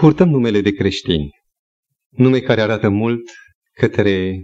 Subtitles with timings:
[0.00, 1.30] Purtăm numele de creștini,
[2.08, 3.30] nume care arată mult
[3.72, 4.40] către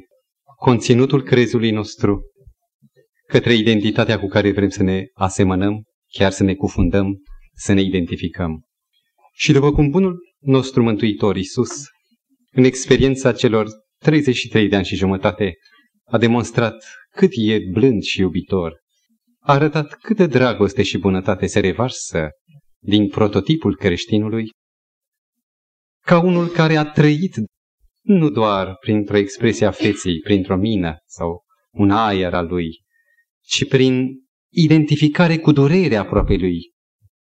[0.56, 2.20] conținutul crezului nostru,
[3.28, 5.82] către identitatea cu care vrem să ne asemănăm,
[6.12, 7.16] chiar să ne cufundăm,
[7.54, 8.64] să ne identificăm.
[9.32, 11.70] Și după cum bunul nostru Mântuitor Iisus,
[12.50, 13.68] în experiența celor
[13.98, 15.54] 33 de ani și jumătate,
[16.04, 18.74] a demonstrat cât e blând și iubitor,
[19.40, 22.28] a arătat câtă dragoste și bunătate se revarsă
[22.78, 24.50] din prototipul creștinului,
[26.06, 27.34] ca unul care a trăit
[28.02, 32.68] nu doar printr-o expresie a feței, printr-o mină sau un aer al lui,
[33.40, 34.08] ci prin
[34.52, 36.58] identificare cu durerea aproape lui,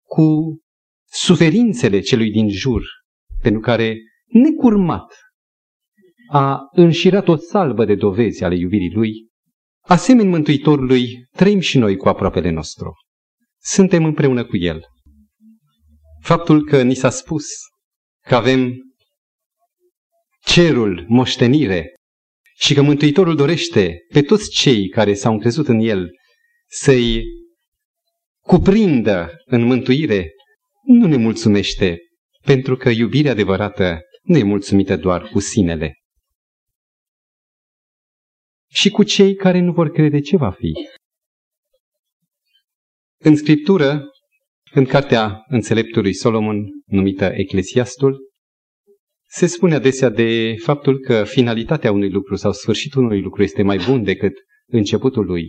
[0.02, 0.58] cu
[1.10, 2.82] suferințele celui din jur,
[3.42, 5.14] pentru care, necurmat,
[6.30, 9.12] a înșirat o salbă de dovezi ale iubirii lui,
[9.80, 12.92] asemenea Mântuitorului, trăim și noi cu aproapele nostru.
[13.58, 14.84] Suntem împreună cu El.
[16.22, 17.44] Faptul că ni s-a spus
[18.26, 18.74] că avem
[20.44, 21.94] cerul, moștenire,
[22.58, 26.10] și că Mântuitorul dorește pe toți cei care s-au încrezut în El
[26.68, 27.22] să-i
[28.40, 30.30] cuprindă în mântuire,
[30.84, 31.98] nu ne mulțumește,
[32.44, 35.94] pentru că iubirea adevărată nu e mulțumită doar cu sinele.
[38.68, 40.72] Și cu cei care nu vor crede ce va fi.
[43.18, 44.04] În Scriptură,
[44.72, 48.18] în cartea înțeleptului Solomon, numită Eclesiastul,
[49.28, 53.78] se spune adesea de faptul că finalitatea unui lucru sau sfârșitul unui lucru este mai
[53.88, 54.32] bun decât
[54.66, 55.48] începutul lui.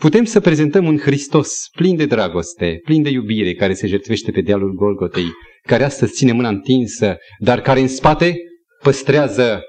[0.00, 4.40] Putem să prezentăm un Hristos plin de dragoste, plin de iubire, care se jertfește pe
[4.40, 5.30] dealul Golgotei,
[5.62, 8.36] care astăzi ține mâna întinsă, dar care în spate
[8.82, 9.62] păstrează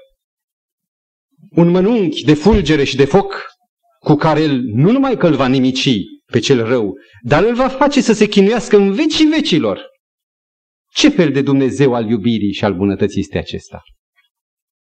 [1.50, 3.46] un mănunchi de fulgere și de foc
[3.98, 5.88] cu care el nu numai că îl va nimici
[6.30, 9.88] pe cel rău, dar îl va face să se chinuiască în vecii vecilor.
[10.92, 13.82] Ce fel de Dumnezeu al iubirii și al bunătății este acesta?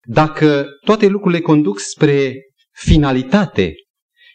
[0.07, 2.35] Dacă toate lucrurile conduc spre
[2.71, 3.73] finalitate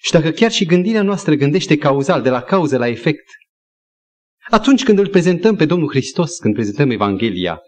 [0.02, 3.25] și dacă chiar și gândirea noastră gândește cauzal, de la cauză la efect,
[4.50, 7.60] atunci când îl prezentăm pe Domnul Hristos, când prezentăm Evanghelia,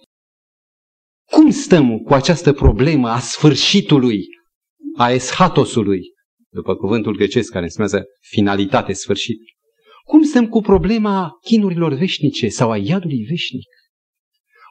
[1.31, 4.25] cum stăm cu această problemă a sfârșitului,
[4.97, 6.01] a eschatosului,
[6.53, 9.39] după cuvântul grecesc care înseamnă finalitate, sfârșit?
[10.05, 13.69] Cum stăm cu problema chinurilor veșnice sau a iadului veșnic?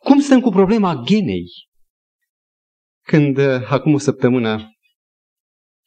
[0.03, 1.45] Cum stăm cu problema genei?
[3.05, 4.71] Când uh, acum o săptămână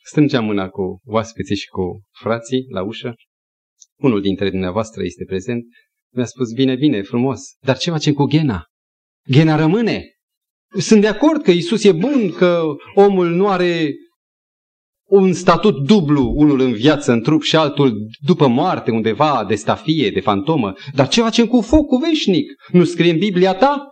[0.04, 3.14] strângeam mâna cu oaspeții și cu frații la ușă,
[3.98, 5.64] unul dintre dumneavoastră este prezent,
[6.14, 8.64] mi-a spus, bine, bine, frumos, dar ce facem cu Gena?
[9.30, 10.04] Gena rămâne.
[10.78, 12.62] Sunt de acord că Isus e bun, că
[12.94, 13.94] omul nu are
[15.08, 20.10] un statut dublu, unul în viață, în trup și altul după moarte, undeva de stafie,
[20.10, 20.72] de fantomă.
[20.94, 22.46] Dar ce facem cu focul veșnic?
[22.72, 23.88] Nu scrie în Biblia ta?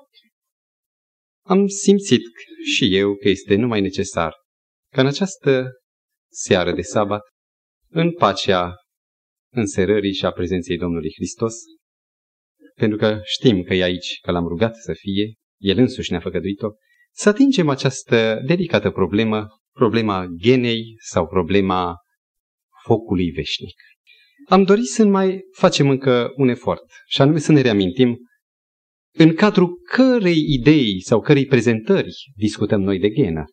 [1.45, 2.23] Am simțit
[2.65, 4.33] și eu că este numai necesar
[4.93, 5.71] ca în această
[6.31, 7.23] seară de sabat,
[7.89, 8.75] în pacea
[9.53, 11.55] înserării și a prezenței Domnului Hristos,
[12.75, 16.69] pentru că știm că e aici, că l-am rugat să fie, El însuși ne-a făgăduit-o,
[17.15, 21.97] să atingem această delicată problemă, problema genei sau problema
[22.85, 23.81] focului veșnic.
[24.49, 28.17] Am dorit să mai facem încă un efort, și anume să ne reamintim
[29.15, 33.45] în cadrul cărei idei sau cărei prezentări discutăm noi de genă.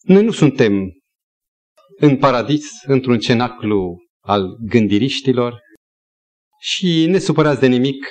[0.00, 0.92] Noi nu suntem
[1.96, 5.58] în paradis, într-un cenaclu al gândiriștilor
[6.60, 8.06] și ne supărați de nimic,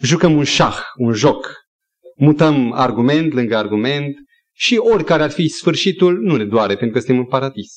[0.00, 1.52] jucăm un șah, un joc,
[2.16, 4.16] mutăm argument lângă argument
[4.52, 7.72] și oricare ar fi sfârșitul, nu ne doare, pentru că suntem în paradis.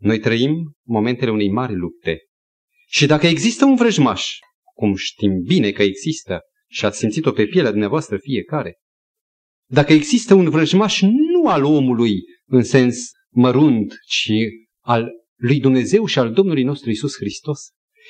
[0.00, 2.18] Noi trăim momentele unei mari lupte.
[2.88, 4.38] Și dacă există un vrăjmaș
[4.74, 8.74] cum știm bine că există și ați simțit-o pe pielea dumneavoastră fiecare.
[9.68, 12.14] Dacă există un vrăjmaș nu al omului
[12.44, 14.32] în sens mărunt, ci
[14.84, 17.60] al lui Dumnezeu și al Domnului nostru Isus Hristos,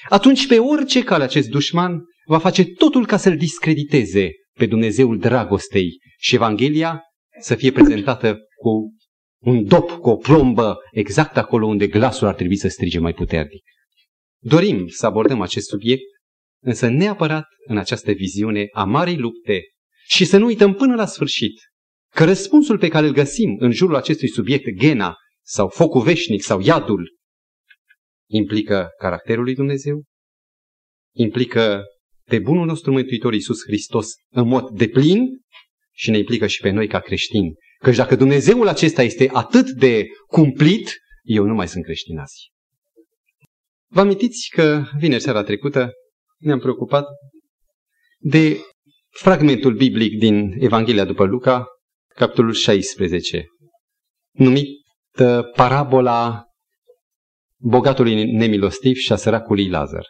[0.08, 5.98] atunci pe orice cale acest dușman va face totul ca să-l discrediteze pe Dumnezeul dragostei
[6.18, 7.00] și Evanghelia
[7.40, 8.94] să fie prezentată cu
[9.42, 13.62] un dop, cu o plombă, exact acolo unde glasul ar trebui să strige mai puternic.
[14.42, 16.04] Dorim să abordăm acest subiect
[16.62, 19.60] însă neapărat în această viziune a marei lupte.
[20.08, 21.60] Și să nu uităm până la sfârșit
[22.14, 26.60] că răspunsul pe care îl găsim în jurul acestui subiect, gena sau focul veșnic sau
[26.60, 27.16] iadul,
[28.30, 30.04] implică caracterul lui Dumnezeu,
[31.14, 31.82] implică
[32.24, 35.40] pe bunul nostru Mântuitor Iisus Hristos în mod deplin
[35.96, 37.54] și ne implică și pe noi ca creștini.
[37.78, 42.50] Căci dacă Dumnezeul acesta este atât de cumplit, eu nu mai sunt creștin azi.
[43.86, 45.92] Vă amintiți că vineri seara trecută
[46.38, 47.04] ne-am preocupat
[48.18, 48.60] de
[49.10, 51.66] fragmentul biblic din Evanghelia după Luca,
[52.14, 53.44] capitolul 16,
[54.32, 54.68] numit
[55.54, 56.44] parabola
[57.58, 60.06] bogatului nemilostiv și a săracului Lazar.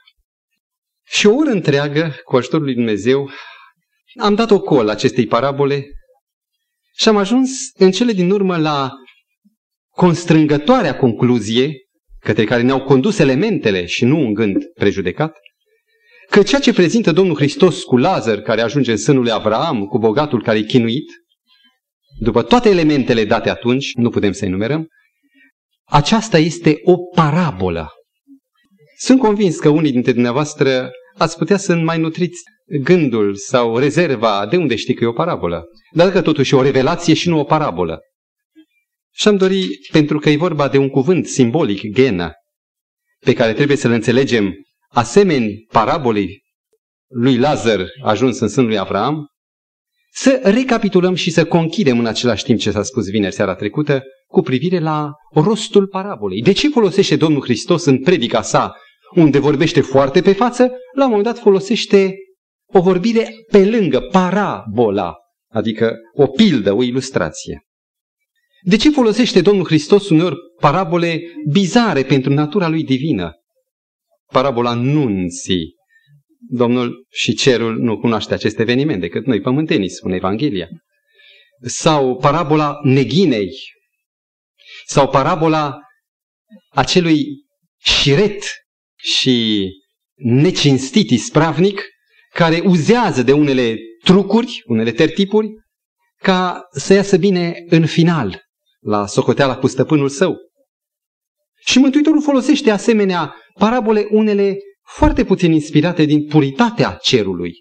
[1.05, 3.31] Și o oră întreagă, cu ajutorul lui Dumnezeu,
[4.19, 5.87] am dat o col acestei parabole
[6.97, 8.93] și am ajuns în cele din urmă la
[9.91, 11.73] constrângătoarea concluzie
[12.21, 15.37] către care ne-au condus elementele și nu un gând prejudecat,
[16.31, 19.99] că ceea ce prezintă Domnul Hristos cu Lazar care ajunge în sânul lui Avraam, cu
[19.99, 21.11] bogatul care e chinuit,
[22.19, 24.89] după toate elementele date atunci, nu putem să enumerăm,
[25.85, 27.91] aceasta este o parabolă.
[28.99, 34.57] Sunt convins că unii dintre dumneavoastră ați putea să mai nutriți gândul sau rezerva de
[34.57, 35.65] unde știi că e o parabolă.
[35.93, 38.01] Dar că totuși e o revelație și nu o parabolă.
[39.15, 42.33] Și am dori, pentru că e vorba de un cuvânt simbolic, genă,
[43.25, 44.55] pe care trebuie să-l înțelegem
[44.89, 46.43] asemeni parabolei
[47.09, 49.27] lui Lazar ajuns în sânul lui Avram,
[50.13, 54.43] să recapitulăm și să conchidem în același timp ce s-a spus vineri seara trecută cu
[54.43, 56.43] privire la rostul parabolei.
[56.43, 58.75] De ce folosește Domnul Hristos în predica sa,
[59.15, 60.63] unde vorbește foarte pe față,
[60.95, 62.15] la un moment dat folosește
[62.67, 65.15] o vorbire pe lângă, parabola,
[65.53, 67.61] adică o pildă, o ilustrație.
[68.63, 71.21] De ce folosește Domnul Hristos uneori parabole
[71.53, 73.33] bizare pentru natura lui divină?
[74.33, 75.75] Parabola nunții.
[76.49, 80.69] Domnul și cerul nu cunoaște acest eveniment decât noi pământenii, spune Evanghelia.
[81.63, 83.51] Sau parabola neghinei.
[84.87, 85.79] Sau parabola
[86.71, 87.25] acelui
[87.79, 88.45] șiret
[88.97, 89.69] și
[90.15, 91.83] necinstit ispravnic
[92.37, 95.49] care uzează de unele trucuri, unele tertipuri,
[96.23, 98.41] ca să iasă bine în final
[98.81, 100.37] la socoteala cu stăpânul său.
[101.59, 104.57] Și Mântuitorul folosește asemenea parabole unele
[104.97, 107.53] foarte puțin inspirate din puritatea cerului.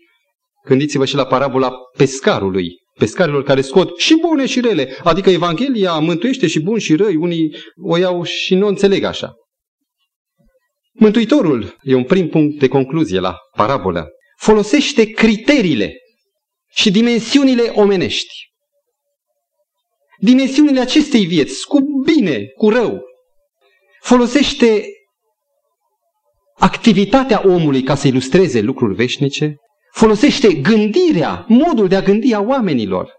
[0.66, 2.70] Gândiți-vă și la parabola pescarului,
[3.00, 7.56] pescarilor care scot și bune și rele, adică Evanghelia mântuiește și buni și răi, unii
[7.82, 9.34] o iau și nu înțeleg așa.
[10.94, 15.94] Mântuitorul, e un prim punct de concluzie la parabolă, folosește criteriile
[16.70, 18.46] și dimensiunile omenești
[20.20, 23.02] dimensiunile acestei vieți, cu bine, cu rău.
[24.02, 24.86] Folosește
[26.58, 29.56] activitatea omului ca să ilustreze lucruri veșnice,
[29.92, 33.12] folosește gândirea, modul de a gândi a oamenilor,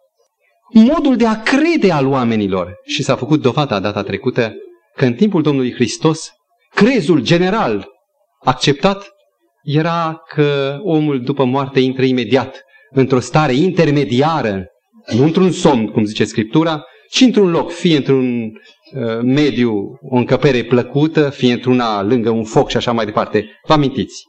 [0.73, 2.75] modul de a crede al oamenilor.
[2.85, 4.55] Și s-a făcut dovada data trecută
[4.97, 6.31] că în timpul Domnului Hristos,
[6.75, 7.89] crezul general
[8.41, 9.09] acceptat
[9.67, 14.67] era că omul după moarte intră imediat într-o stare intermediară,
[15.17, 19.73] nu într-un somn, cum zice Scriptura, ci într-un loc, fie într-un uh, mediu,
[20.11, 23.51] o încăpere plăcută, fie într-una lângă un foc și așa mai departe.
[23.67, 24.23] Vă amintiți?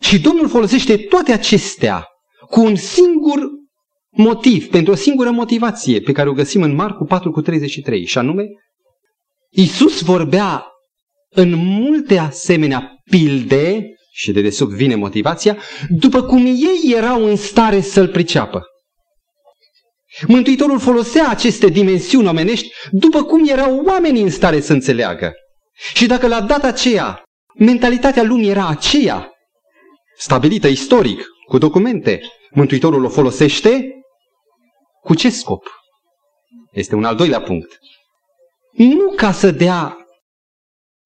[0.00, 2.06] Și Domnul folosește toate acestea
[2.48, 3.40] cu un singur
[4.10, 8.18] motiv, pentru o singură motivație pe care o găsim în Marcu 4 cu 33, și
[8.18, 8.44] anume,
[9.50, 10.66] Iisus vorbea
[11.30, 15.58] în multe asemenea pilde, și de desubt vine motivația,
[15.88, 18.62] după cum ei erau în stare să-l priceapă.
[20.26, 25.32] Mântuitorul folosea aceste dimensiuni omenești după cum erau oamenii în stare să înțeleagă.
[25.94, 27.22] Și dacă la data aceea
[27.58, 29.30] mentalitatea lumii era aceea,
[30.16, 32.20] stabilită istoric, cu documente,
[32.50, 33.90] Mântuitorul o folosește
[35.02, 35.64] cu ce scop?
[36.72, 37.78] Este un al doilea punct.
[38.72, 39.96] Nu ca să dea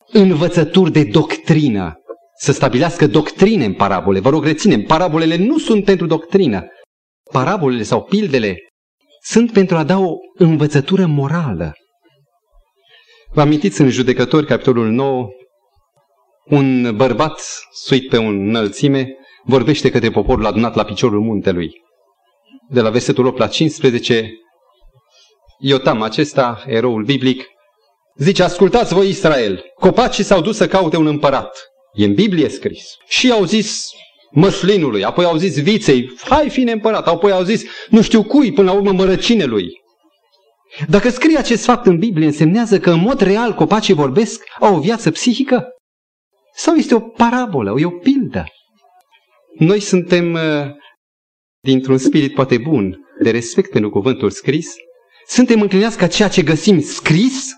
[0.06, 2.00] învățături de doctrină,
[2.40, 4.20] să stabilească doctrine în parabole.
[4.20, 6.66] Vă rog, reținem, parabolele nu sunt pentru doctrină.
[7.32, 8.56] Parabolele sau pildele
[9.23, 11.73] sunt pentru a da o învățătură morală.
[13.32, 15.28] Vă amintiți în Judecători, capitolul 9,
[16.44, 17.40] un bărbat
[17.73, 21.70] suit pe un înălțime vorbește către poporul adunat la piciorul muntelui.
[22.68, 24.30] De la versetul 8 la 15,
[25.59, 27.44] Iotam acesta, eroul biblic,
[28.16, 31.69] zice, ascultați voi Israel, copacii s-au dus să caute un împărat.
[31.92, 32.97] E în Biblie scris.
[33.09, 33.88] Și au zis,
[34.30, 38.70] măslinului, apoi au zis viței, hai fine împărat, apoi au zis nu știu cui, până
[38.70, 39.80] la urmă mărăcinelui.
[40.88, 44.80] Dacă scrie acest fapt în Biblie, însemnează că în mod real copacii vorbesc, au o
[44.80, 45.68] viață psihică?
[46.54, 48.44] Sau este o parabolă, e o pildă?
[49.59, 50.40] Noi suntem uh,
[51.61, 54.75] dintr-un spirit poate bun, de respect pentru cuvântul scris,
[55.26, 57.49] suntem înclinați ca ceea ce găsim scris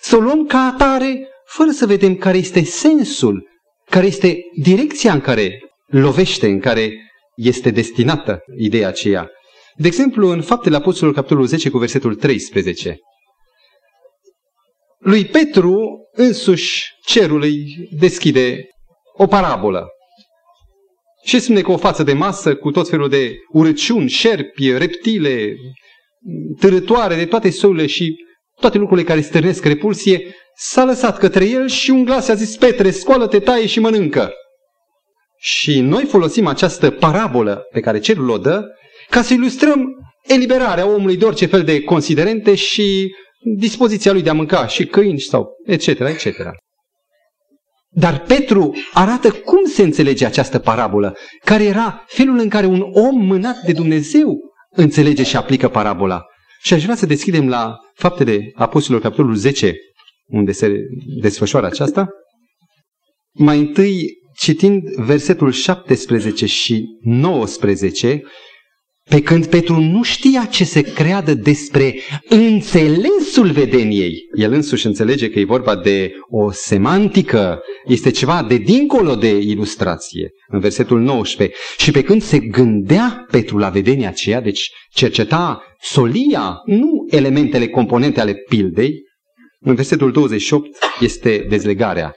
[0.00, 3.48] să o luăm ca atare, fără să vedem care este sensul,
[3.90, 6.92] care este direcția în care lovește, în care
[7.36, 9.30] este destinată ideea aceea.
[9.76, 12.96] De exemplu, în Faptele Apostolului, capitolul 10, cu versetul 13.
[14.98, 15.80] Lui Petru
[16.12, 18.68] însuși cerul îi deschide
[19.16, 19.86] o parabolă.
[21.24, 25.54] Și spune că o față de masă cu tot felul de urăciuni, șerpi, reptile,
[26.60, 28.14] târătoare de toate soule și
[28.60, 32.90] toate lucrurile care stârnesc repulsie, s-a lăsat către el și un glas a zis, Petre,
[32.90, 34.32] scoală-te, taie și mănâncă.
[35.38, 38.64] Și noi folosim această parabolă pe care cerul o dă
[39.10, 39.86] ca să ilustrăm
[40.22, 43.14] eliberarea omului de orice fel de considerente și
[43.56, 45.86] dispoziția lui de a mânca și câini sau etc.
[45.86, 46.50] etc.
[47.88, 53.16] Dar Petru arată cum se înțelege această parabolă, care era felul în care un om
[53.26, 54.36] mânat de Dumnezeu
[54.70, 56.22] înțelege și aplică parabola.
[56.62, 59.74] Și aș vrea să deschidem la Faptele Apostolilor, capitolul 10,
[60.26, 60.72] unde se
[61.20, 62.08] desfășoară aceasta.
[63.32, 68.22] Mai întâi, citind versetul 17 și 19,
[69.10, 71.94] pe când Petru nu știa ce se creadă despre
[72.28, 74.14] înțelesul vedeniei.
[74.34, 80.30] El însuși înțelege că e vorba de o semantică, este ceva de dincolo de ilustrație,
[80.48, 81.56] în versetul 19.
[81.78, 88.20] Și pe când se gândea Petru la vedenia aceea, deci cerceta solia, nu elementele componente
[88.20, 89.05] ale pildei,
[89.66, 92.14] în versetul 28 este dezlegarea.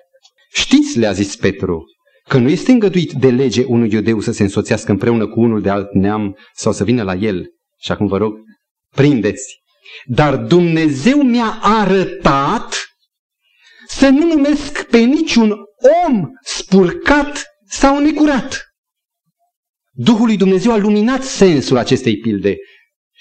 [0.52, 1.84] Știți, le-a zis Petru,
[2.28, 5.70] că nu este îngăduit de lege unui iudeu să se însoțească împreună cu unul de
[5.70, 7.46] alt neam sau să vină la el.
[7.80, 8.34] Și acum vă rog,
[8.96, 9.60] prindeți.
[10.06, 12.76] Dar Dumnezeu mi-a arătat
[13.88, 15.56] să nu numesc pe niciun
[16.06, 18.64] om spurcat sau necurat.
[19.92, 22.56] Duhul lui Dumnezeu a luminat sensul acestei pilde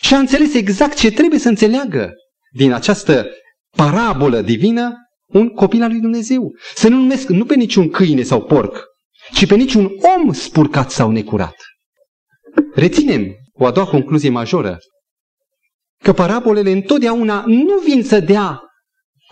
[0.02, 2.12] și a înțeles exact ce trebuie să înțeleagă
[2.52, 3.26] din această
[3.76, 4.94] parabolă divină
[5.26, 6.54] un copil al lui Dumnezeu.
[6.74, 8.84] Să nu numesc nu pe niciun câine sau porc,
[9.32, 11.56] ci pe niciun om spurcat sau necurat.
[12.74, 14.78] Reținem o a doua concluzie majoră,
[16.02, 18.62] că parabolele întotdeauna nu vin să dea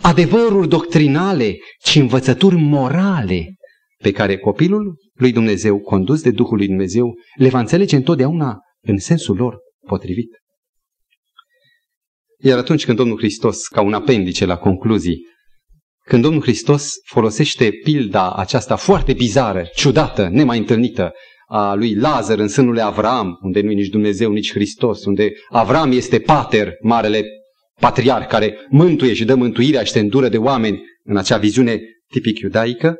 [0.01, 3.55] adevăruri doctrinale, ci învățături morale
[3.97, 8.97] pe care copilul lui Dumnezeu, condus de Duhul lui Dumnezeu, le va înțelege întotdeauna în
[8.97, 10.29] sensul lor potrivit.
[12.43, 15.25] Iar atunci când Domnul Hristos, ca un apendice la concluzii,
[16.05, 21.13] când Domnul Hristos folosește pilda aceasta foarte bizară, ciudată, nemai întâlnită,
[21.47, 25.31] a lui Lazar în sânul lui Avram, unde nu e nici Dumnezeu, nici Hristos, unde
[25.49, 27.25] Avram este pater, marele
[27.79, 32.39] patriarh care mântuie și dă mântuirea și se îndură de oameni în acea viziune tipic
[32.39, 32.97] iudaică,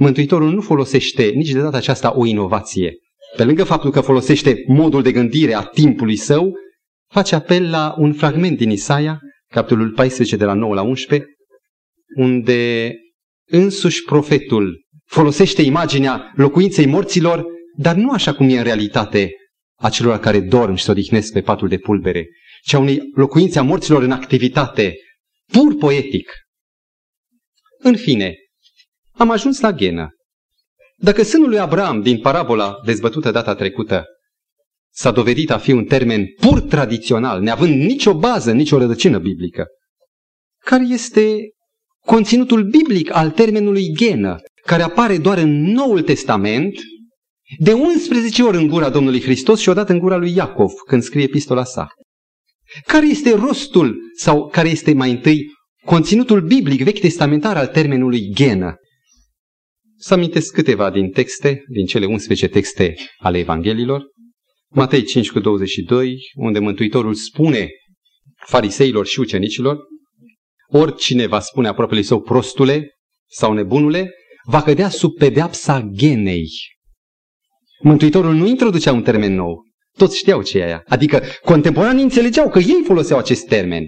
[0.00, 2.94] Mântuitorul nu folosește nici de data aceasta o inovație.
[3.36, 6.52] Pe lângă faptul că folosește modul de gândire a timpului său,
[7.08, 11.26] face apel la un fragment din Isaia, capitolul 14 de la 9 la 11,
[12.16, 12.92] unde
[13.50, 17.44] însuși profetul folosește imaginea locuinței morților,
[17.76, 19.30] dar nu așa cum e în realitate
[19.80, 22.26] a celor care dorm și se odihnesc pe patul de pulbere,
[22.62, 24.94] ci a unei locuințe a morților în activitate,
[25.52, 26.32] pur poetic.
[27.78, 28.34] În fine,
[29.12, 30.08] am ajuns la ghenă.
[30.96, 34.04] Dacă sânul lui Abraham din parabola dezbătută data trecută
[34.98, 39.66] s-a dovedit a fi un termen pur tradițional, neavând nicio bază, nicio rădăcină biblică,
[40.64, 41.36] care este
[42.04, 46.74] conținutul biblic al termenului ghenă, care apare doar în Noul Testament,
[47.58, 51.22] de 11 ori în gura Domnului Hristos și odată în gura lui Iacov, când scrie
[51.22, 51.88] epistola sa.
[52.86, 55.46] Care este rostul sau care este mai întâi
[55.84, 58.74] conținutul biblic vechi testamentar al termenului ghenă?
[59.96, 64.02] Să amintesc câteva din texte, din cele 11 texte ale Evanghelilor.
[64.70, 67.68] Matei 5 cu 22, unde Mântuitorul spune
[68.46, 69.78] fariseilor și ucenicilor,
[70.66, 72.98] oricine va spune aproapele său prostule
[73.30, 74.10] sau nebunule,
[74.44, 76.48] va cădea sub pedeapsa genei.
[77.82, 79.62] Mântuitorul nu introducea un termen nou.
[79.98, 80.82] Toți știau ce e aia.
[80.86, 83.84] Adică contemporanii înțelegeau că ei foloseau acest termen.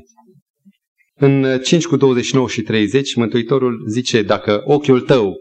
[1.14, 5.37] În 5 cu 29 și 30, Mântuitorul zice, dacă ochiul tău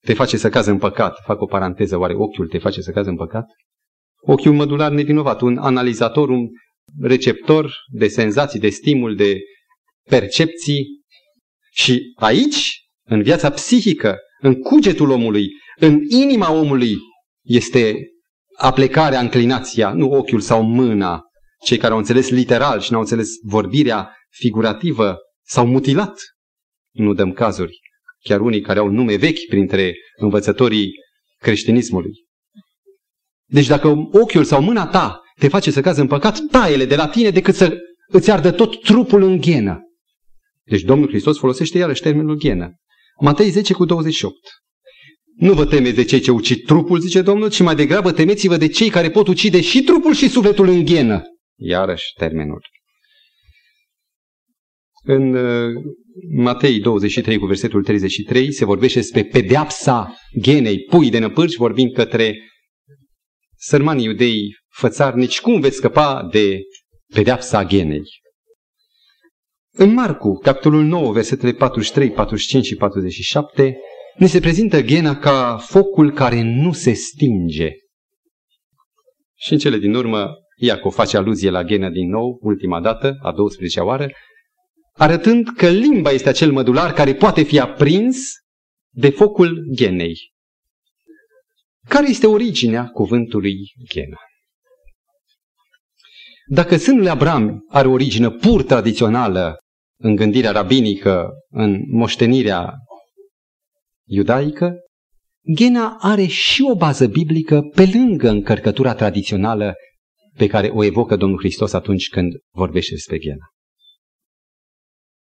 [0.00, 3.08] te face să cazi în păcat, fac o paranteză, oare ochiul te face să cazi
[3.08, 3.44] în păcat?
[4.20, 6.48] Ochiul mădular nevinovat, un analizator, un
[7.00, 9.40] receptor de senzații, de stimul, de
[10.08, 10.86] percepții.
[11.72, 15.48] Și aici, în viața psihică, în cugetul omului,
[15.80, 16.96] în inima omului,
[17.42, 17.96] este
[18.56, 21.22] aplecarea, înclinația, nu ochiul sau mâna.
[21.64, 26.20] Cei care au înțeles literal și nu au înțeles vorbirea figurativă s-au mutilat.
[26.90, 27.78] Nu dăm cazuri.
[28.22, 30.90] Chiar unii care au nume vechi printre învățătorii
[31.38, 32.27] creștinismului.
[33.50, 37.08] Deci dacă ochiul sau mâna ta te face să cazi în păcat, taie de la
[37.08, 37.76] tine decât să
[38.08, 39.78] îți ardă tot trupul în ghenă.
[40.64, 42.70] Deci Domnul Hristos folosește iarăși termenul ghenă.
[43.20, 44.36] Matei 10 cu 28.
[45.36, 48.68] Nu vă temeți de cei ce ucid trupul, zice Domnul, ci mai degrabă temeți-vă de
[48.68, 51.22] cei care pot ucide și trupul și sufletul în ghenă.
[51.56, 52.60] Iarăși termenul.
[55.02, 55.72] În uh,
[56.36, 62.36] Matei 23 cu versetul 33 se vorbește despre pedeapsa genei, pui de năpârci, vorbind către
[63.58, 66.60] sărmanii iudei fățarnici, cum veți scăpa de
[67.14, 68.02] pedeapsa genei?
[69.72, 73.78] În Marcu, capitolul 9, versetele 43, 45 și 47,
[74.16, 77.70] ne se prezintă Ghena ca focul care nu se stinge.
[79.36, 83.32] Și în cele din urmă, Iacov face aluzie la Ghena din nou, ultima dată, a
[83.32, 84.10] 12-a oară,
[84.92, 88.18] arătând că limba este acel mădular care poate fi aprins
[88.94, 90.32] de focul Ghenei.
[91.88, 93.54] Care este originea cuvântului
[93.88, 94.18] Ghena?
[96.46, 99.58] Dacă sânul Abraham are o origine pur tradițională
[100.00, 102.74] în gândirea rabinică, în moștenirea
[104.08, 104.72] iudaică,
[105.54, 109.74] Ghena are și o bază biblică pe lângă încărcătura tradițională
[110.36, 113.46] pe care o evocă Domnul Hristos atunci când vorbește despre Ghena.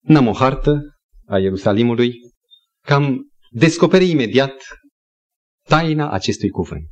[0.00, 0.80] N-am o hartă
[1.26, 2.12] a Ierusalimului,
[2.84, 4.52] cam descoperi imediat
[5.68, 6.88] taina acestui cuvânt.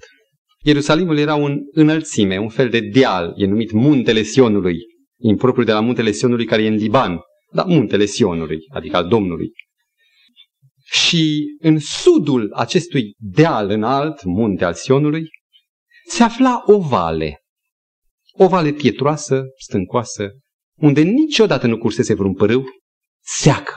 [0.63, 4.77] Ierusalimul era un înălțime, un fel de deal, e numit Muntele Sionului,
[5.21, 7.19] impropriu de la Muntele Sionului care e în Liban,
[7.53, 9.53] dar Muntele Sionului, adică al Domnului.
[10.85, 15.29] Și în sudul acestui deal înalt, munte al Sionului,
[16.07, 17.41] se afla o vale.
[18.33, 20.31] O vale pietroasă, stâncoasă,
[20.81, 22.65] unde niciodată nu cursese vreun părâu,
[23.25, 23.75] seacă.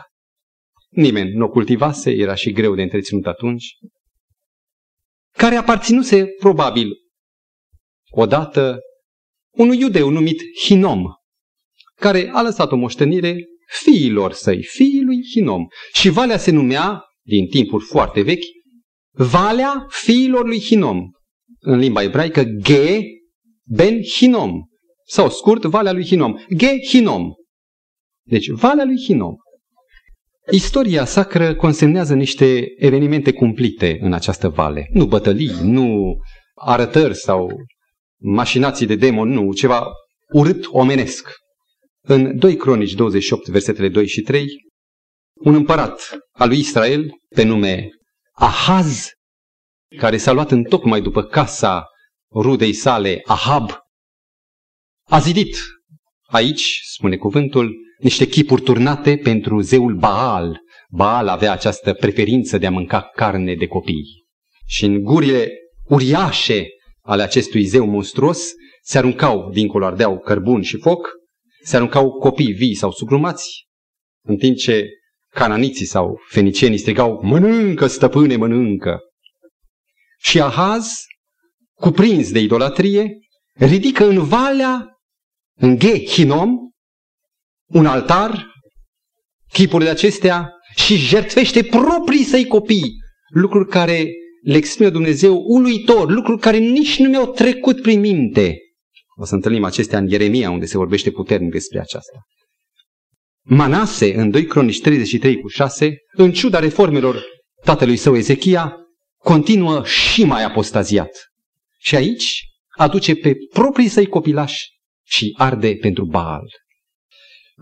[0.90, 3.66] Nimeni nu o cultivase, era și greu de întreținut atunci.
[5.38, 6.92] Care aparținuse probabil
[8.12, 8.80] odată
[9.52, 11.04] unui iudeu numit Hinom,
[11.96, 13.46] care a lăsat o moștenire
[13.82, 15.68] fiilor săi, fiii lui Hinom.
[15.94, 18.44] Și valea se numea, din timpuri foarte vechi,
[19.16, 21.10] Valea fiilor lui Hinom.
[21.60, 23.02] În limba ebraică, Ge
[23.64, 24.62] Ben Hinom.
[25.06, 26.36] Sau scurt, Valea lui Hinom.
[26.56, 27.32] Ge Hinom.
[28.28, 29.36] Deci, Valea lui Hinom.
[30.52, 34.88] Istoria sacră consemnează niște evenimente cumplite în această vale.
[34.92, 36.18] Nu bătălii, nu
[36.56, 37.66] arătări sau
[38.18, 39.88] mașinații de demon, nu, ceva
[40.34, 41.30] urât omenesc.
[42.02, 44.48] În 2 Cronici 28, versetele 2 și 3,
[45.34, 47.90] un împărat al lui Israel, pe nume
[48.32, 49.08] Ahaz,
[49.98, 51.86] care s-a luat în tocmai după casa
[52.34, 53.72] rudei sale Ahab,
[55.04, 55.58] a zidit
[56.22, 60.62] aici, spune cuvântul, niște chipuri turnate pentru zeul Baal.
[60.90, 64.26] Baal avea această preferință de a mânca carne de copii.
[64.66, 65.52] Și în gurile
[65.84, 66.68] uriașe
[67.02, 71.10] ale acestui zeu monstruos se aruncau, dincolo ardeau cărbun și foc,
[71.64, 73.68] se aruncau copii vii sau sugrumați,
[74.26, 74.88] în timp ce
[75.30, 79.00] cananiții sau fenicienii strigau, mănâncă, stăpâne, mănâncă.
[80.20, 80.88] Și Ahaz,
[81.74, 83.18] cuprins de idolatrie,
[83.54, 84.88] ridică în valea,
[85.60, 86.63] în Gehinom,
[87.74, 88.52] un altar,
[89.54, 92.92] chipurile acestea, și jertfește proprii săi copii,
[93.34, 94.08] lucruri care
[94.44, 98.58] le exprimă Dumnezeu uluitor, lucruri care nici nu mi-au trecut prin minte.
[99.16, 102.20] O să întâlnim acestea în Ieremia, unde se vorbește puternic despre aceasta.
[103.46, 107.24] Manase, în 2 Cronici 33 cu 6, în ciuda reformelor
[107.64, 108.78] tatălui său Ezechia,
[109.18, 111.10] continuă și mai apostaziat.
[111.80, 112.44] Și aici
[112.78, 114.68] aduce pe proprii săi copilași
[115.06, 116.46] și arde pentru Baal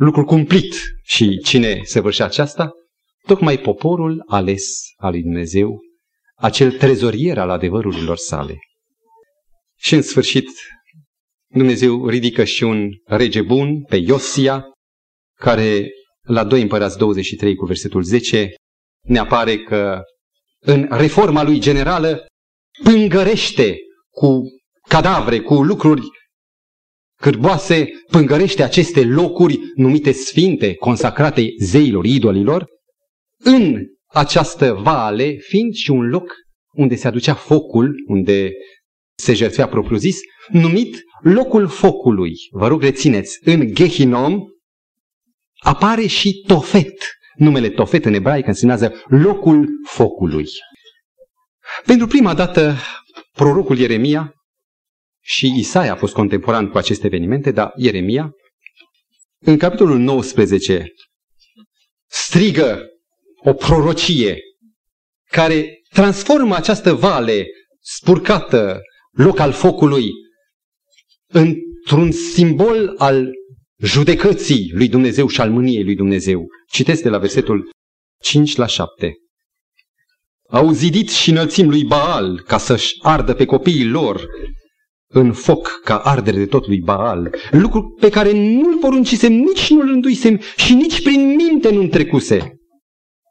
[0.01, 0.75] lucru cumplit.
[1.03, 2.71] Și cine săvârșea aceasta?
[3.27, 4.63] Tocmai poporul ales
[4.95, 5.79] al lui Dumnezeu,
[6.35, 8.57] acel trezorier al adevărurilor sale.
[9.77, 10.49] Și în sfârșit,
[11.53, 14.65] Dumnezeu ridică și un rege bun pe Iosia,
[15.39, 15.89] care
[16.21, 18.53] la 2 împărați 23 cu versetul 10
[19.07, 20.01] ne apare că
[20.59, 22.25] în reforma lui generală
[22.83, 23.77] pângărește
[24.09, 24.41] cu
[24.87, 26.01] cadavre, cu lucruri
[27.21, 32.65] cârboase pângărește aceste locuri numite sfinte, consacrate zeilor, idolilor,
[33.43, 36.33] în această vale, fiind și un loc
[36.73, 38.51] unde se aducea focul, unde
[39.15, 40.17] se jertfea propriu-zis,
[40.49, 42.33] numit locul focului.
[42.51, 44.39] Vă rog, rețineți, în Gehinom
[45.63, 47.03] apare și Tofet.
[47.35, 50.45] Numele Tofet în ebraică însemnează locul focului.
[51.85, 52.75] Pentru prima dată,
[53.31, 54.33] prorocul Ieremia
[55.21, 58.31] și Isaia a fost contemporan cu aceste evenimente, dar Ieremia,
[59.39, 60.93] în capitolul 19,
[62.07, 62.85] strigă
[63.43, 64.39] o prorocie
[65.29, 67.45] care transformă această vale
[67.79, 68.79] spurcată,
[69.11, 70.09] loc al focului,
[71.27, 73.29] într-un simbol al
[73.77, 76.47] judecății lui Dumnezeu și al mâniei lui Dumnezeu.
[76.71, 77.69] Citesc de la versetul
[78.21, 79.13] 5 la 7.
[80.49, 84.27] Au zidit și înălțim lui Baal ca să-și ardă pe copiii lor
[85.13, 89.85] în foc ca ardere de tot lui Baal, lucru pe care nu-l poruncisem, nici nu-l
[89.85, 92.59] rânduisem și nici prin minte nu-mi trecuse.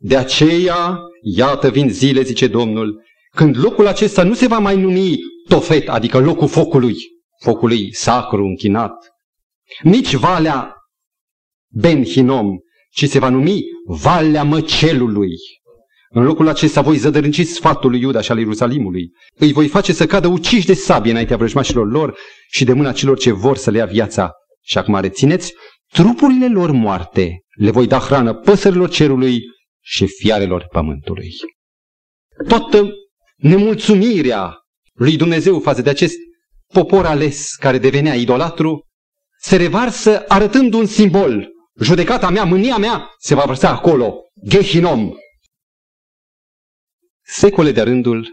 [0.01, 0.99] De aceea,
[1.37, 3.03] iată vin zile, zice Domnul,
[3.37, 6.97] când locul acesta nu se va mai numi Tofet, adică locul focului,
[7.43, 8.95] focului sacru închinat,
[9.83, 10.75] nici valea
[11.69, 12.59] Ben Hinom,
[12.91, 15.31] ci se va numi Valea Măcelului.
[16.13, 19.11] În locul acesta voi zădărânci sfatul lui Iuda și al Ierusalimului.
[19.35, 22.19] Îi voi face să cadă uciși de sabie înaintea vrăjmașilor lor
[22.51, 24.31] și de mâna celor ce vor să le ia viața.
[24.63, 25.55] Și acum rețineți,
[25.93, 29.41] trupurile lor moarte le voi da hrană păsărilor cerului
[29.81, 31.31] și fiarelor pământului.
[32.49, 32.91] Toată
[33.37, 34.55] nemulțumirea
[34.93, 36.17] lui Dumnezeu față de acest
[36.73, 38.87] popor ales care devenea idolatru
[39.39, 41.49] se revarsă arătând un simbol.
[41.81, 44.15] Judecata mea, mânia mea se va vărsa acolo.
[44.49, 45.13] Gehinom.
[47.33, 48.29] Secole de rândul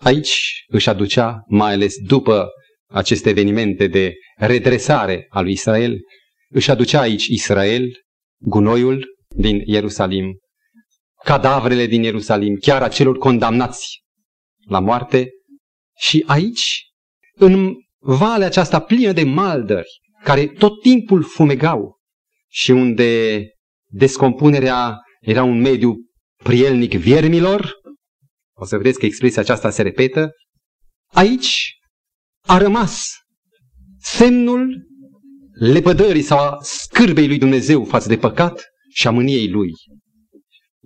[0.00, 2.48] aici își aducea, mai ales după
[2.90, 5.98] aceste evenimente de redresare a lui Israel,
[6.48, 7.88] își aducea aici Israel,
[8.38, 10.38] gunoiul din Ierusalim,
[11.24, 14.02] cadavrele din Ierusalim, chiar a celor condamnați
[14.68, 15.28] la moarte.
[15.96, 16.82] Și aici,
[17.34, 21.96] în valea aceasta plină de maldări, care tot timpul fumegau
[22.50, 23.42] și unde
[23.90, 25.94] descompunerea era un mediu
[26.42, 27.82] prielnic viermilor,
[28.54, 30.30] o să vedeți că expresia aceasta se repetă,
[31.12, 31.78] aici
[32.46, 33.08] a rămas
[34.00, 34.86] semnul
[35.58, 39.70] lepădării sau a scârbei lui Dumnezeu față de păcat și a mâniei lui.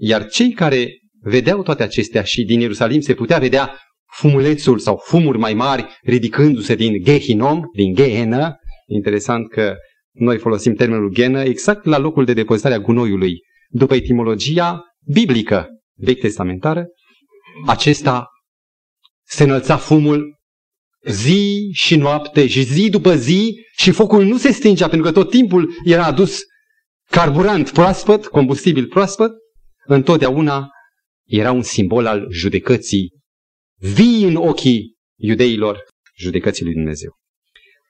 [0.01, 0.89] Iar cei care
[1.21, 3.79] vedeau toate acestea și din Ierusalim se putea vedea
[4.13, 8.57] fumulețul sau fumuri mai mari ridicându-se din Gehinom, din Gehenna.
[8.87, 9.77] Interesant că
[10.13, 13.35] noi folosim termenul Ghenă exact la locul de depozitare a gunoiului.
[13.69, 16.87] După etimologia biblică, vechi testamentară,
[17.67, 18.29] acesta
[19.25, 20.39] se înălța fumul
[21.09, 25.31] zi și noapte și zi după zi și focul nu se stingea pentru că tot
[25.31, 26.41] timpul era adus
[27.11, 29.33] carburant proaspăt, combustibil proaspăt,
[29.87, 30.69] întotdeauna
[31.25, 33.13] era un simbol al judecății
[33.79, 35.79] vii în ochii iudeilor
[36.17, 37.11] judecății lui Dumnezeu.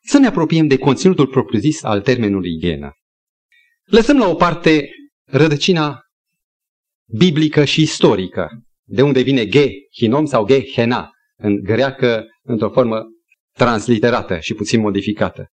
[0.02, 2.92] Să ne apropiem de conținutul propriu-zis al termenului ghenă.
[3.84, 4.90] Lăsăm la o parte
[5.24, 6.00] rădăcina
[7.18, 13.02] biblică și istorică, de unde vine ge, hinom sau ge, hena, în greacă într-o formă
[13.56, 15.46] transliterată și puțin modificată.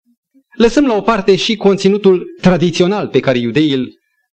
[0.56, 3.88] Lăsăm la o parte și conținutul tradițional pe care iudeii îl,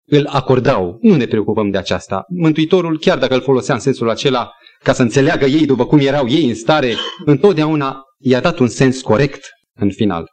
[0.04, 0.98] îl acordau.
[1.00, 2.24] Nu ne preocupăm de aceasta.
[2.28, 4.50] Mântuitorul, chiar dacă îl folosea în sensul acela,
[4.82, 9.00] ca să înțeleagă ei după cum erau ei în stare, întotdeauna i-a dat un sens
[9.00, 10.26] corect în final.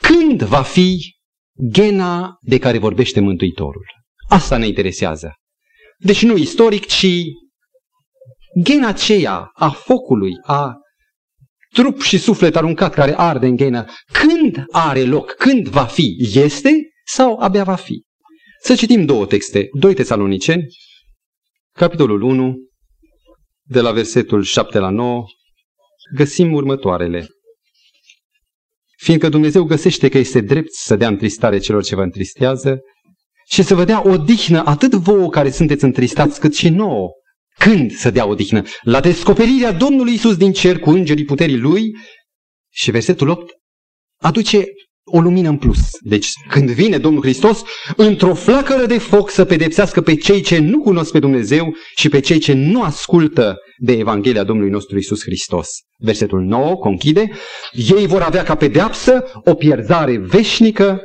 [0.00, 1.16] Când va fi
[1.70, 3.84] gena de care vorbește Mântuitorul?
[4.28, 5.34] Asta ne interesează.
[6.02, 7.06] Deci nu istoric, ci
[8.62, 10.74] gena aceea a focului, a
[11.72, 16.70] trup și suflet aruncat care arde în ghenă, când are loc, când va fi, este
[17.06, 18.02] sau abia va fi?
[18.62, 20.66] Să citim două texte, 2 Tesaloniceni,
[21.72, 22.56] capitolul 1,
[23.62, 25.24] de la versetul 7 la 9,
[26.14, 27.26] găsim următoarele.
[28.96, 32.80] Fiindcă Dumnezeu găsește că este drept să dea întristare celor ce vă întristează
[33.50, 37.08] și să vă dea odihnă atât vouă care sunteți întristați, cât și nouă.
[37.58, 38.62] Când să dea odihnă?
[38.82, 41.96] La descoperirea Domnului Isus din cer cu îngerii puterii Lui
[42.72, 43.50] și versetul 8
[44.22, 44.64] aduce
[45.04, 45.78] o lumină în plus.
[46.00, 47.62] Deci când vine Domnul Hristos,
[47.96, 52.20] într-o flacără de foc să pedepsească pe cei ce nu cunosc pe Dumnezeu și pe
[52.20, 55.68] cei ce nu ascultă de Evanghelia Domnului nostru Isus Hristos.
[55.98, 57.30] Versetul 9 conchide,
[57.72, 61.00] ei vor avea ca pedeapsă o pierzare veșnică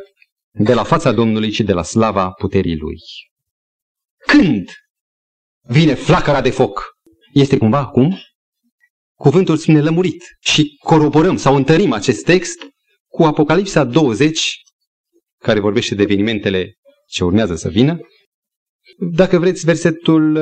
[0.58, 2.98] de la fața Domnului și de la slava puterii Lui.
[4.26, 4.72] Când
[5.62, 6.84] vine flacăra de foc?
[7.34, 8.18] Este cumva acum?
[9.20, 12.60] Cuvântul spune lămurit și coroborăm sau întărim acest text
[13.08, 14.54] cu Apocalipsa 20,
[15.44, 16.74] care vorbește de evenimentele
[17.08, 18.00] ce urmează să vină.
[18.98, 20.40] Dacă vreți, versetul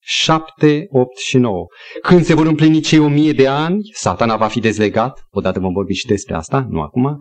[0.00, 1.66] 7, uh, 8 și 9.
[2.02, 5.72] Când se vor împlini cei o mie de ani, satana va fi dezlegat, odată vom
[5.72, 7.18] vorbi și despre asta, nu acum,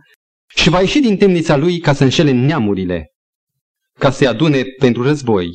[0.55, 3.11] și va ieși din temnița lui ca să înșele neamurile,
[3.99, 5.49] ca să-i adune pentru război.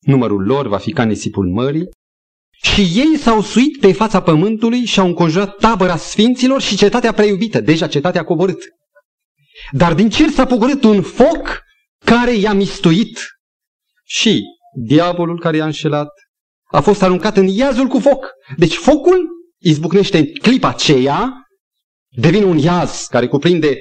[0.00, 1.88] Numărul lor va fi ca nisipul mării,
[2.64, 7.60] și ei s-au suit pe fața pământului și au înconjurat tabăra sfinților și cetatea preiubită.
[7.60, 8.58] Deja cetatea a coborât.
[9.70, 11.62] Dar din cer s-a pogorât un foc
[12.04, 13.18] care i-a mistuit.
[14.04, 14.42] Și
[14.86, 16.08] diavolul care i-a înșelat
[16.70, 18.30] a fost aruncat în iazul cu foc.
[18.56, 19.28] Deci focul
[19.58, 21.32] izbucnește în clipa aceea,
[22.08, 23.78] devine un iaz care cuprinde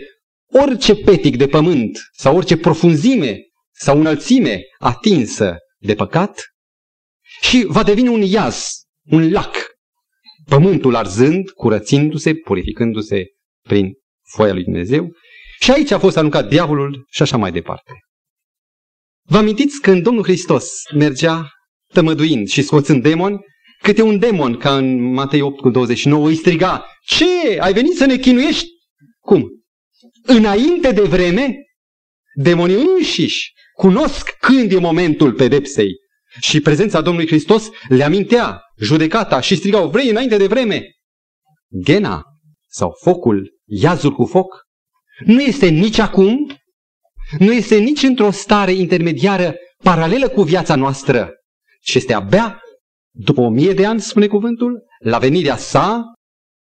[0.54, 3.39] orice petic de pământ sau orice profunzime
[3.72, 6.42] sau înălțime atinsă de păcat
[7.42, 8.70] și va deveni un iaz,
[9.04, 9.56] un lac,
[10.46, 13.24] pământul arzând, curățindu-se, purificându-se
[13.62, 13.94] prin
[14.30, 15.12] foaia lui Dumnezeu.
[15.60, 17.92] Și aici a fost aruncat diavolul și așa mai departe.
[19.26, 21.50] Vă amintiți când Domnul Hristos mergea
[21.94, 23.39] tămăduind și scoțând demoni,
[23.82, 27.60] câte un demon, ca în Matei 8 cu 29, îi striga, Ce?
[27.60, 28.68] Ai venit să ne chinuiești?
[30.25, 30.36] Cum?
[30.36, 31.55] Înainte de vreme,
[32.36, 35.91] demonii înșiși cunosc când e momentul pedepsei.
[36.39, 40.83] Și prezența Domnului Hristos le amintea judecata și strigau, vrei înainte de vreme?
[41.83, 42.23] Gena
[42.67, 44.62] sau focul, iazul cu foc,
[45.25, 46.57] nu este nici acum,
[47.39, 51.31] nu este nici într-o stare intermediară paralelă cu viața noastră,
[51.81, 52.62] ci este abia
[53.15, 56.03] după o mie de ani, spune cuvântul, la venirea sa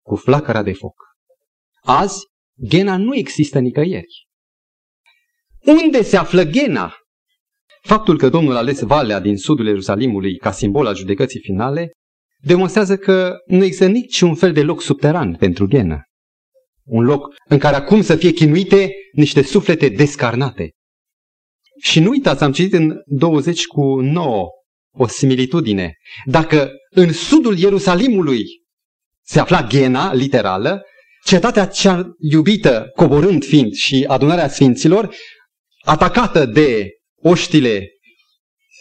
[0.03, 0.95] cu flacăra de foc.
[1.83, 2.19] Azi,
[2.61, 4.27] Gena nu există nicăieri.
[5.65, 6.95] Unde se află Gena?
[7.83, 11.91] Faptul că Domnul a ales Valea din sudul Ierusalimului ca simbol al judecății finale
[12.45, 16.03] demonstrează că nu există niciun fel de loc subteran pentru Gena.
[16.85, 20.71] Un loc în care acum să fie chinuite niște suflete descarnate.
[21.83, 24.47] Și nu uitați, am citit în 20 cu 9
[24.95, 25.95] o similitudine.
[26.25, 28.45] Dacă în sudul Ierusalimului
[29.25, 30.83] se afla Ghena, literală,
[31.25, 35.15] cetatea cea iubită, coborând fiind și adunarea sfinților,
[35.85, 36.89] atacată de
[37.23, 37.89] oștile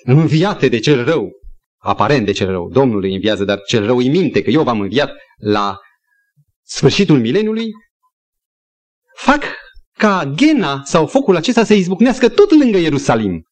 [0.03, 1.31] înviate de cel rău,
[1.77, 4.79] aparent de cel rău, Domnul îi înviază, dar cel rău îi minte că eu v-am
[4.79, 5.77] înviat la
[6.63, 7.69] sfârșitul mileniului,
[9.15, 9.43] fac
[9.97, 13.43] ca Ghena sau focul acesta să izbucnească tot lângă Ierusalim.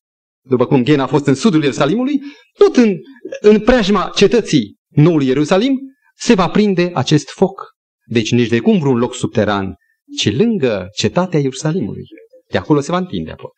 [0.42, 2.22] După cum Ghena a fost în sudul Ierusalimului,
[2.58, 2.96] tot în,
[3.42, 5.80] în preajma cetății noului Ierusalim
[6.16, 7.78] se va prinde acest foc.
[8.12, 9.76] Deci nici de cum vreun loc subteran,
[10.18, 12.04] ci lângă cetatea Ierusalimului.
[12.52, 13.52] De acolo se va întinde apoi.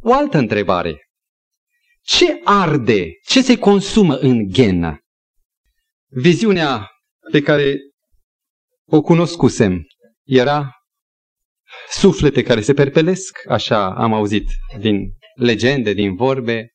[0.00, 0.98] O altă întrebare.
[2.02, 4.98] Ce arde, ce se consumă în ghenă?
[6.08, 6.88] Viziunea
[7.30, 7.76] pe care
[8.86, 9.86] o cunoscusem
[10.22, 10.70] era
[11.90, 14.46] suflete care se perpelesc, așa am auzit
[14.78, 16.68] din legende, din vorbe.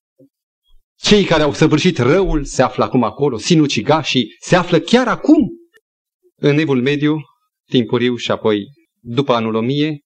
[0.95, 5.58] Cei care au săvârșit răul se află acum acolo, sinucigașii se află chiar acum
[6.39, 7.21] în evul mediu,
[7.69, 8.63] timpuriu și apoi
[9.01, 9.99] după anul 1000,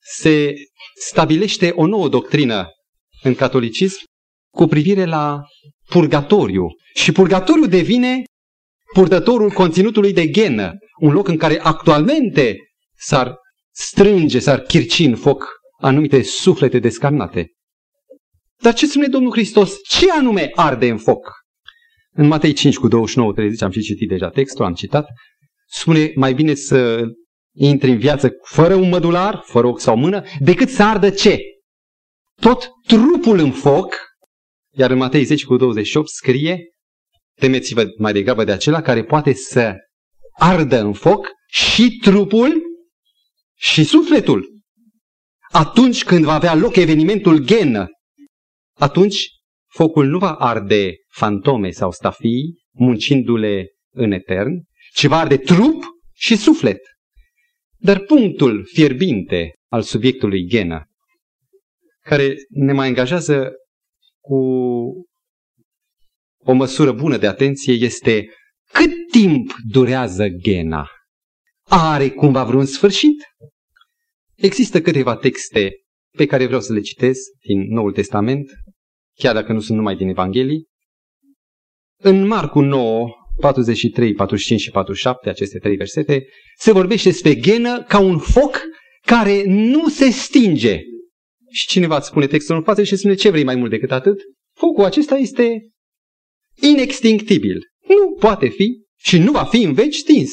[0.00, 0.54] se
[1.00, 2.68] stabilește o nouă doctrină
[3.22, 4.02] în catolicism
[4.54, 5.42] cu privire la
[5.88, 6.66] purgatoriu.
[6.94, 8.22] Și purgatoriu devine
[8.94, 12.56] purtătorul conținutului de genă, un loc în care actualmente
[12.96, 13.36] s-ar
[13.74, 15.46] strânge, s-ar chirci în foc
[15.80, 17.48] anumite suflete descarnate.
[18.62, 19.76] Dar ce spune Domnul Hristos?
[19.88, 21.32] Ce anume arde în foc?
[22.16, 25.06] În Matei 5 cu 29, 30, am și citit deja textul, am citat,
[25.78, 27.04] spune mai bine să
[27.56, 31.38] intri în viață fără un mădular, fără ochi sau mână, decât să ardă ce?
[32.40, 33.94] Tot trupul în foc,
[34.76, 36.58] iar în Matei 10 cu 28 scrie,
[37.40, 39.74] temeți-vă mai degrabă de acela care poate să
[40.38, 42.62] ardă în foc și trupul
[43.54, 44.52] și sufletul.
[45.50, 47.88] Atunci când va avea loc evenimentul gen,
[48.78, 49.28] atunci
[49.70, 54.50] focul nu va arde fantome sau stafii, muncindu-le în etern,
[54.94, 56.80] ci va arde trup și suflet.
[57.76, 60.84] Dar punctul fierbinte al subiectului Ghena,
[62.00, 63.52] care ne mai angajează
[64.20, 64.36] cu
[66.38, 68.28] o măsură bună de atenție, este
[68.72, 70.88] cât timp durează Ghena?
[71.68, 73.22] Are cumva vreun sfârșit?
[74.34, 75.72] Există câteva texte
[76.16, 78.50] pe care vreau să le citesc din Noul Testament,
[79.14, 80.66] chiar dacă nu sunt numai din Evanghelii.
[81.96, 86.26] În Marcu 9, 43, 45 și 47, aceste trei versete,
[86.58, 88.60] se vorbește despre ghenă ca un foc
[89.06, 90.80] care nu se stinge.
[91.50, 94.20] Și cineva îți spune textul în față și spune ce vrei mai mult decât atât?
[94.56, 95.70] Focul acesta este
[96.60, 97.60] inextinctibil.
[97.88, 100.30] Nu poate fi și nu va fi în veci stins.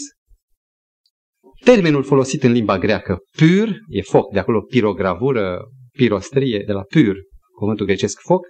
[1.63, 5.59] Termenul folosit în limba greacă, pur, e foc, de acolo pirogravură,
[5.91, 7.15] pirostrie, de la pur,
[7.55, 8.41] cuvântul grecesc foc,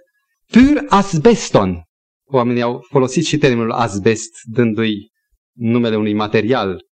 [0.50, 1.82] pur asbeston,
[2.32, 5.10] Oamenii au folosit și termenul asbest, dându-i
[5.52, 6.84] numele unui material.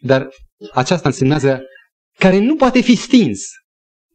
[0.00, 0.28] Dar
[0.72, 1.62] aceasta însemnează
[2.18, 3.42] care nu poate fi stins.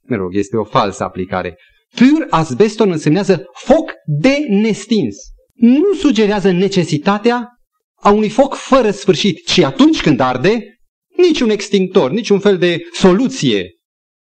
[0.01, 1.57] Mă rog, este o falsă aplicare.
[1.95, 5.15] Pur asbeston însemnează foc de nestins.
[5.53, 7.47] Nu sugerează necesitatea
[7.95, 10.77] a unui foc fără sfârșit, ci atunci când arde,
[11.17, 13.71] niciun extintor, niciun fel de soluție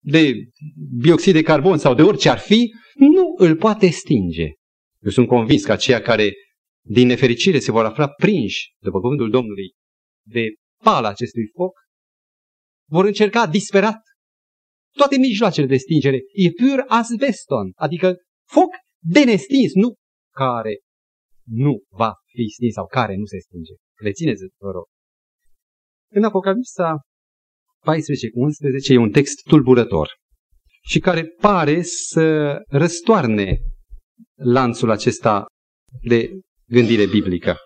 [0.03, 0.35] de
[1.01, 4.49] bioxid de carbon sau de orice ar fi, nu îl poate stinge.
[5.03, 6.33] Eu sunt convins că aceia care
[6.87, 9.73] din nefericire se vor afla prinși, după cuvântul Domnului,
[10.27, 10.47] de
[10.85, 11.79] pala acestui foc,
[12.89, 14.01] vor încerca disperat
[14.97, 16.17] toate mijloacele de stingere.
[16.17, 18.17] E pur asbeston, adică
[18.49, 19.95] foc de nestins, nu
[20.35, 20.79] care
[21.45, 23.73] nu va fi stins sau care nu se stinge.
[24.03, 24.87] Rețineți, vă rog.
[26.13, 27.01] În Apocalipsa
[27.85, 30.09] 14 cu 11 e un text tulburător
[30.83, 33.59] și care pare să răstoarne
[34.43, 35.47] lanțul acesta
[36.03, 36.31] de
[36.67, 37.57] gândire biblică.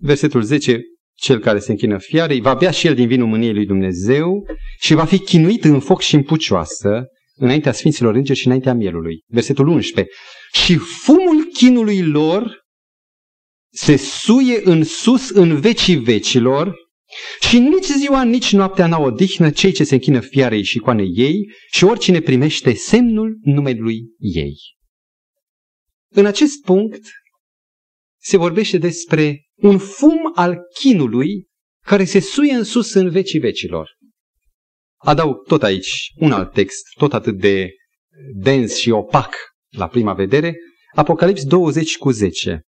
[0.00, 0.80] Versetul 10,
[1.14, 4.46] cel care se închină fiarei, va bea și el din vinul mâniei lui Dumnezeu
[4.80, 9.24] și va fi chinuit în foc și în pucioasă înaintea Sfinților Îngeri și înaintea mielului.
[9.26, 10.14] Versetul 11.
[10.52, 12.66] Și fumul chinului lor
[13.70, 16.74] se suie în sus în vecii vecilor
[17.40, 21.50] și nici ziua, nici noaptea n-au odihnă cei ce se închină fiarei și coane ei
[21.72, 24.56] și oricine primește semnul numelui ei.
[26.10, 27.00] În acest punct
[28.20, 31.46] se vorbește despre un fum al chinului
[31.84, 33.96] care se suie în sus în vecii vecilor.
[34.96, 37.70] Adaug tot aici un alt text, tot atât de
[38.34, 39.34] dens și opac
[39.68, 40.56] la prima vedere,
[40.94, 42.62] Apocalips 20 cu 10.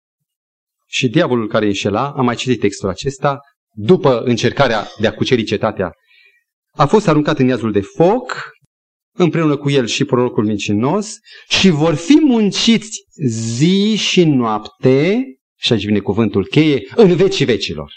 [0.86, 3.40] Și diavolul care înșela, am mai citit textul acesta,
[3.72, 5.92] după încercarea de a cuceri cetatea,
[6.72, 8.50] a fost aruncat în iazul de foc,
[9.12, 11.16] împreună cu el și prorocul mincinos,
[11.48, 15.24] și vor fi munciți zi și noapte,
[15.58, 17.92] și aici vine cuvântul cheie, în vecii vecilor.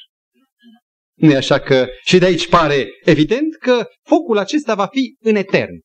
[1.14, 5.36] nu e așa că și de aici pare evident că focul acesta va fi în
[5.36, 5.80] etern.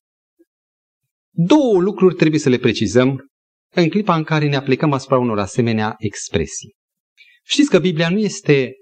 [1.31, 3.29] Două lucruri trebuie să le precizăm
[3.75, 6.73] în clipa în care ne aplicăm asupra unor asemenea expresii.
[7.45, 8.73] Știți că Biblia nu este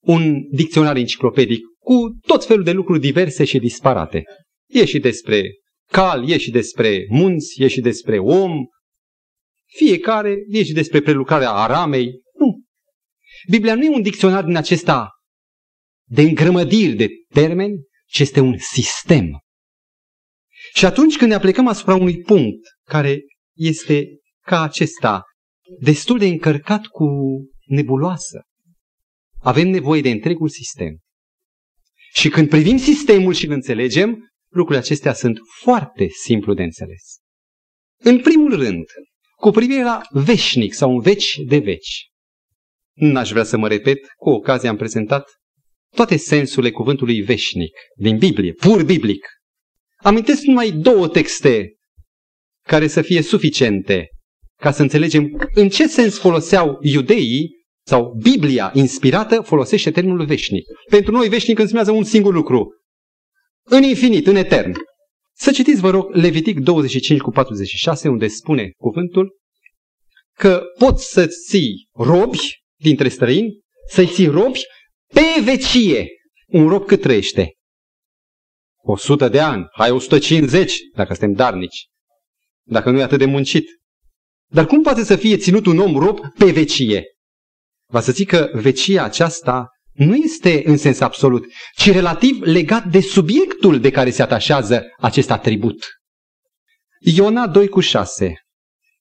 [0.00, 4.22] un dicționar enciclopedic cu tot felul de lucruri diverse și disparate.
[4.68, 5.50] E și despre
[5.90, 8.52] cal, e și despre munți, e și despre om,
[9.66, 12.10] fiecare e și despre prelucrarea aramei.
[12.38, 12.62] Nu.
[13.50, 15.10] Biblia nu e un dicționar din acesta
[16.08, 19.40] de îngrămădiri de termeni, ci este un sistem.
[20.74, 23.20] Și atunci când ne aplicăm asupra unui punct care
[23.54, 24.06] este
[24.40, 25.22] ca acesta,
[25.80, 27.06] destul de încărcat cu
[27.64, 28.42] nebuloasă,
[29.40, 30.98] avem nevoie de întregul sistem.
[32.12, 37.18] Și când privim sistemul și îl înțelegem, lucrurile acestea sunt foarte simplu de înțeles.
[38.02, 38.84] În primul rând,
[39.36, 42.10] cu privire la veșnic sau un veci de veci.
[42.92, 45.28] N-aș vrea să mă repet, cu ocazia am prezentat
[45.94, 49.26] toate sensurile cuvântului veșnic din Biblie, pur biblic.
[49.96, 51.76] Amintesc numai două texte
[52.66, 54.08] care să fie suficiente
[54.60, 60.64] ca să înțelegem în ce sens foloseau iudeii sau Biblia inspirată folosește termenul veșnic.
[60.90, 62.68] Pentru noi veșnic înseamnă un singur lucru.
[63.68, 64.72] În infinit, în etern.
[65.34, 69.38] Să citiți, vă rog, Levitic 25 cu 46, unde spune cuvântul
[70.36, 72.38] că poți să ții robi
[72.80, 74.60] dintre străini, să-i ții robi
[75.06, 76.08] pe vecie.
[76.46, 77.52] Un rob cât trăiește?
[78.82, 81.86] 100 de ani, hai 150, dacă suntem darnici.
[82.62, 83.64] Dacă nu e atât de muncit.
[84.50, 87.04] Dar cum poate să fie ținut un om rob pe vecie?
[87.90, 91.44] Va să zic că vecia aceasta nu este în sens absolut,
[91.76, 95.84] ci relativ legat de subiectul de care se atașează acest atribut.
[96.98, 98.34] Iona 2 cu 6,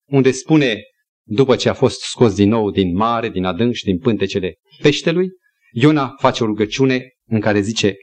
[0.05, 0.81] unde spune,
[1.23, 5.29] după ce a fost scos din nou din mare, din adânc și din pântecele peștelui,
[5.71, 7.95] Iona face o rugăciune în care zice,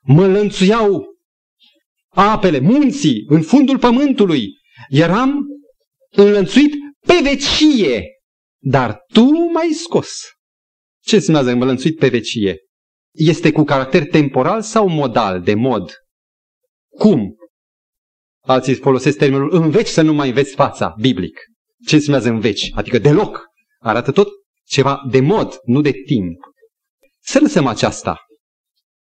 [0.00, 1.04] mă lănțuiau
[2.08, 4.48] apele, munții, în fundul pământului,
[4.88, 5.46] eram
[6.10, 6.74] înlănțuit
[7.06, 8.04] pe vecie,
[8.58, 10.35] dar tu m-ai scos.
[11.06, 12.58] Ce înseamnă învălănțuit pe vecie?
[13.12, 15.92] Este cu caracter temporal sau modal, de mod?
[16.98, 17.36] Cum?
[18.44, 21.40] Alții folosesc termenul în veci să nu mai înveți fața, biblic.
[21.86, 22.70] Ce înseamnă în veci?
[22.74, 23.44] Adică deloc.
[23.78, 24.28] Arată tot
[24.64, 26.38] ceva de mod, nu de timp.
[27.20, 28.20] Să lăsăm aceasta.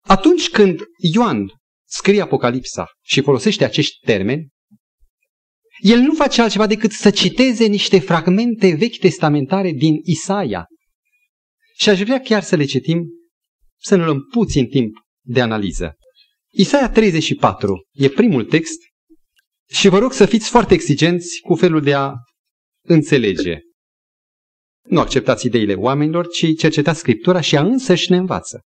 [0.06, 0.82] Atunci când
[1.14, 1.46] Ioan
[1.90, 4.48] scrie Apocalipsa și folosește acești termeni,
[5.80, 10.66] el nu face altceva decât să citeze niște fragmente vechi testamentare din Isaia.
[11.84, 13.10] Și aș vrea chiar să le citim,
[13.82, 15.94] să ne luăm puțin timp de analiză.
[16.52, 18.80] Isaia 34 e primul text
[19.70, 22.14] și vă rog să fiți foarte exigenți cu felul de a
[22.86, 23.58] înțelege.
[24.88, 28.62] Nu acceptați ideile oamenilor, ci cercetați Scriptura și a însăși ne învață.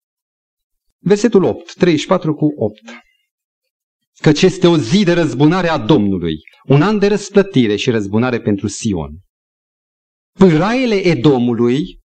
[0.98, 2.80] Versetul 8, 34 cu 8
[4.20, 6.36] căci este o zi de răzbunare a Domnului,
[6.68, 9.10] un an de răsplătire și răzbunare pentru Sion.
[10.38, 12.02] Pâraiele Edomului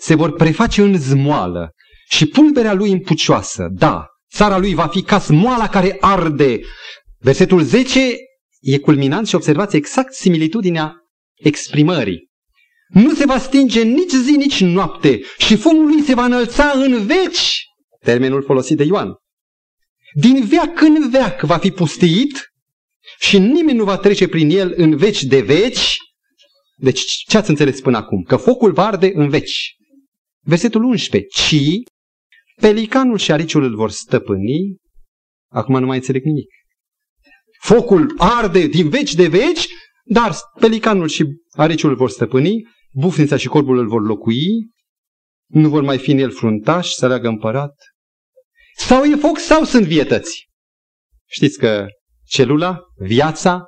[0.00, 1.70] se vor preface în zmoală
[2.08, 3.68] și pulberea lui în pucioasă.
[3.70, 6.60] Da, țara lui va fi ca smoala care arde.
[7.18, 8.00] Versetul 10
[8.60, 10.94] e culminant și observați exact similitudinea
[11.34, 12.28] exprimării.
[12.88, 17.06] Nu se va stinge nici zi, nici noapte și fumul lui se va înălța în
[17.06, 17.64] veci.
[18.00, 19.14] Termenul folosit de Ioan.
[20.14, 22.52] Din veac în veac va fi pustiit
[23.18, 25.96] și nimeni nu va trece prin el în veci de veci.
[26.76, 28.22] Deci ce ați înțeles până acum?
[28.22, 29.74] Că focul va arde în veci.
[30.40, 31.28] Versetul 11.
[31.28, 31.56] Ci
[32.60, 34.76] pelicanul și ariciul îl vor stăpâni.
[35.52, 36.48] Acum nu mai înțeleg nimic.
[37.60, 39.66] Focul arde din veci de veci,
[40.04, 44.70] dar pelicanul și ariciul îl vor stăpâni, bufnița și corbul îl vor locui,
[45.46, 47.74] nu vor mai fi în el fruntași, să leagă împărat.
[48.76, 50.48] Sau e foc sau sunt vietăți.
[51.26, 51.86] Știți că
[52.24, 53.64] celula, viața,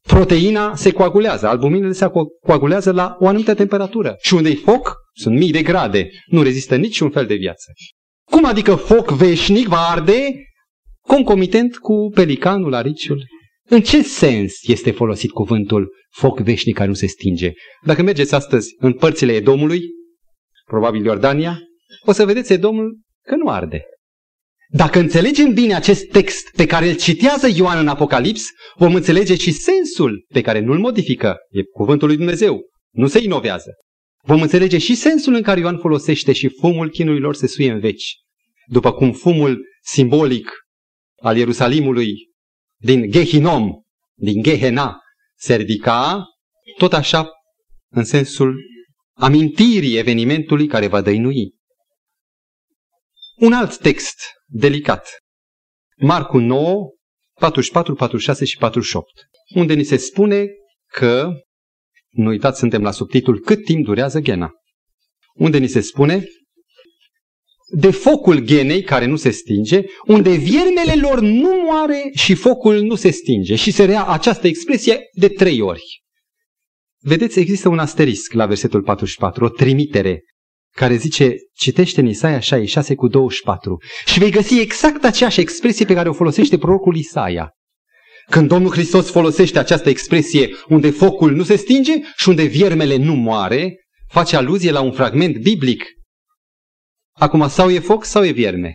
[0.00, 2.10] proteina se coagulează, albuminele se
[2.46, 4.16] coagulează la o anumită temperatură.
[4.20, 7.72] Și unde e foc, sunt mii de grade, nu rezistă niciun fel de viață.
[8.30, 10.28] Cum adică foc veșnic va arde
[11.00, 13.24] concomitent cu pelicanul, ariciul?
[13.68, 17.52] În ce sens este folosit cuvântul foc veșnic care nu se stinge?
[17.84, 19.80] Dacă mergeți astăzi în părțile Edomului,
[20.64, 21.58] probabil Iordania,
[22.04, 23.82] o să vedeți Edomul că nu arde.
[24.74, 29.52] Dacă înțelegem bine acest text pe care îl citează Ioan în Apocalips, vom înțelege și
[29.52, 31.36] sensul pe care nu-l modifică.
[31.50, 32.60] E cuvântul lui Dumnezeu.
[32.90, 33.70] Nu se inovează.
[34.24, 38.16] Vom înțelege și sensul în care Ioan folosește și fumul chinurilor se suie în veci.
[38.66, 40.50] După cum fumul simbolic
[41.20, 42.14] al Ierusalimului
[42.76, 43.82] din Gehinom,
[44.14, 45.00] din Gehena,
[45.38, 46.24] se ridica,
[46.78, 47.28] tot așa
[47.88, 48.60] în sensul
[49.12, 51.54] amintirii evenimentului care va dăinui.
[53.36, 54.16] Un alt text
[54.46, 55.08] delicat.
[55.96, 56.90] Marcu 9,
[57.34, 59.10] 44, 46 și 48,
[59.54, 60.46] unde ni se spune
[60.86, 61.32] că,
[62.12, 64.50] nu uitați, suntem la subtitul Cât timp durează ghena,
[65.34, 66.24] unde ni se spune
[67.74, 72.94] de focul genei care nu se stinge, unde viermele lor nu moare și focul nu
[72.94, 73.54] se stinge.
[73.54, 76.02] Și se rea această expresie de trei ori.
[77.04, 80.20] Vedeți, există un asterisc la versetul 44, o trimitere
[80.74, 85.94] care zice, citește în Isaia 66 cu 24 și vei găsi exact aceeași expresie pe
[85.94, 87.50] care o folosește prorocul Isaia.
[88.30, 93.14] Când Domnul Hristos folosește această expresie unde focul nu se stinge și unde viermele nu
[93.14, 93.76] moare,
[94.08, 95.84] face aluzie la un fragment biblic.
[97.12, 98.74] Acum, sau e foc sau e vierme.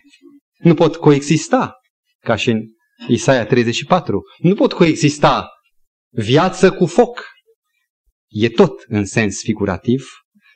[0.58, 1.74] Nu pot coexista,
[2.20, 2.62] ca și în
[3.08, 4.22] Isaia 34.
[4.38, 5.50] Nu pot coexista
[6.10, 7.26] viață cu foc.
[8.28, 10.06] E tot în sens figurativ,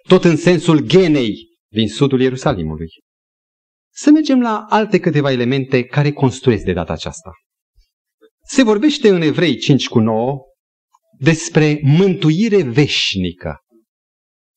[0.07, 1.33] tot în sensul genei
[1.71, 2.87] din sudul Ierusalimului.
[3.93, 7.31] Să mergem la alte câteva elemente care construiesc de data aceasta.
[8.53, 10.39] Se vorbește în Evrei 5 cu 9
[11.19, 13.57] despre mântuire veșnică.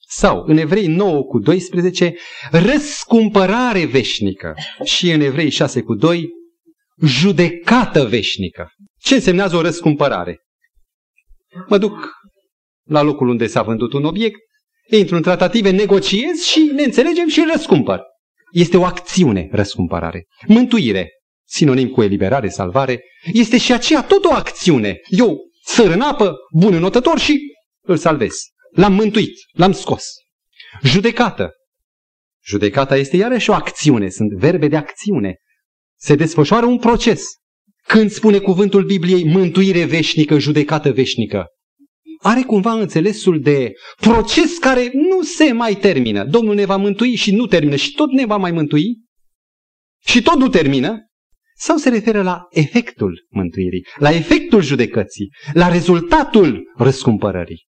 [0.08, 2.14] Sau în Evrei 9 cu 12,
[2.50, 4.54] răscumpărare veșnică.
[4.84, 6.28] Și în Evrei 6 cu 2,
[7.04, 8.68] judecată veșnică.
[8.98, 10.38] Ce însemnează o răscumpărare?
[11.68, 12.10] Mă duc
[12.88, 14.40] la locul unde s-a vândut un obiect,
[14.90, 18.00] intru în tratative, negociez și ne înțelegem și îl răscumpăr.
[18.52, 20.26] Este o acțiune, răscumpărare.
[20.46, 21.10] Mântuire,
[21.44, 25.00] sinonim cu eliberare, salvare, este și aceea tot o acțiune.
[25.08, 27.40] Eu săr în apă, bun înotător și
[27.80, 28.34] îl salvez.
[28.72, 30.04] L-am mântuit, l-am scos.
[30.82, 31.50] Judecată.
[32.44, 35.36] Judecata este iarăși o acțiune, sunt verbe de acțiune.
[35.98, 37.24] Se desfășoară un proces.
[37.86, 41.46] Când spune cuvântul Bibliei mântuire veșnică, judecată veșnică,
[42.20, 46.24] are cumva înțelesul de proces care nu se mai termină.
[46.24, 48.98] Domnul ne va mântui și nu termină și tot ne va mai mântui
[50.06, 50.98] și tot nu termină.
[51.56, 57.66] Sau se referă la efectul mântuirii, la efectul judecății, la rezultatul răscumpărării.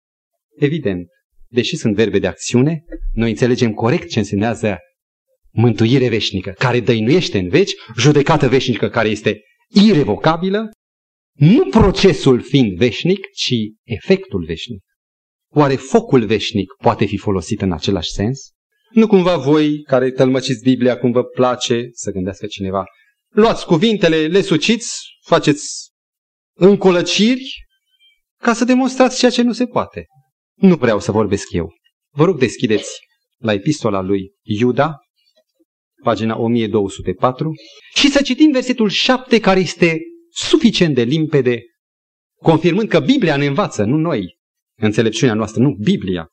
[0.56, 1.06] Evident,
[1.46, 4.78] deși sunt verbe de acțiune, noi înțelegem corect ce însemnează
[5.50, 10.70] mântuire veșnică, care dăinuiește în veci, judecată veșnică care este irevocabilă
[11.38, 13.54] nu procesul fiind veșnic, ci
[13.84, 14.82] efectul veșnic.
[15.50, 18.50] Oare focul veșnic poate fi folosit în același sens?
[18.90, 22.84] Nu cumva voi, care tălmăciți Biblia cum vă place, să gândească cineva,
[23.28, 25.90] luați cuvintele, le suciți, faceți
[26.56, 27.66] încolăciri
[28.42, 30.06] ca să demonstrați ceea ce nu se poate.
[30.54, 31.72] Nu vreau să vorbesc eu.
[32.14, 32.90] Vă rog deschideți
[33.38, 34.96] la epistola lui Iuda,
[36.02, 37.52] pagina 1204,
[37.94, 40.00] și să citim versetul 7 care este
[40.30, 41.62] suficient de limpede,
[42.42, 44.38] confirmând că Biblia ne învață, nu noi,
[44.80, 46.28] înțelepciunea noastră, nu Biblia.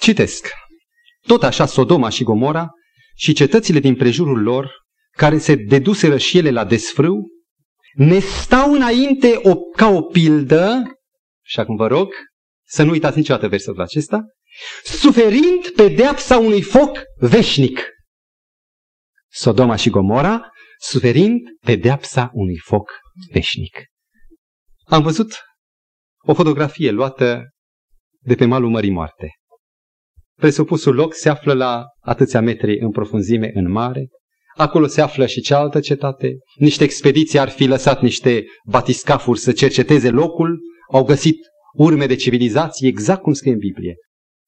[0.00, 0.48] Citesc.
[1.26, 2.68] Tot așa Sodoma și Gomora
[3.16, 4.70] și cetățile din prejurul lor,
[5.16, 7.26] care se deduseră și ele la desfrâu,
[7.94, 10.82] ne stau înainte o, ca o pildă,
[11.44, 12.12] și acum vă rog
[12.66, 14.24] să nu uitați niciodată versetul acesta,
[14.84, 17.80] suferind pedeapsa unui foc veșnic.
[19.28, 22.90] Sodoma și Gomora, suferind pedeapsa unui foc
[23.32, 23.84] veșnic.
[24.84, 25.40] Am văzut
[26.26, 27.50] o fotografie luată
[28.20, 29.30] de pe malul Mării Moarte.
[30.38, 34.06] Presupusul loc se află la atâția metri în profunzime în mare.
[34.56, 36.36] Acolo se află și cealaltă cetate.
[36.54, 40.60] Niște expediții ar fi lăsat niște batiscafuri să cerceteze locul.
[40.92, 41.36] Au găsit
[41.72, 43.94] urme de civilizație, exact cum scrie în Biblie.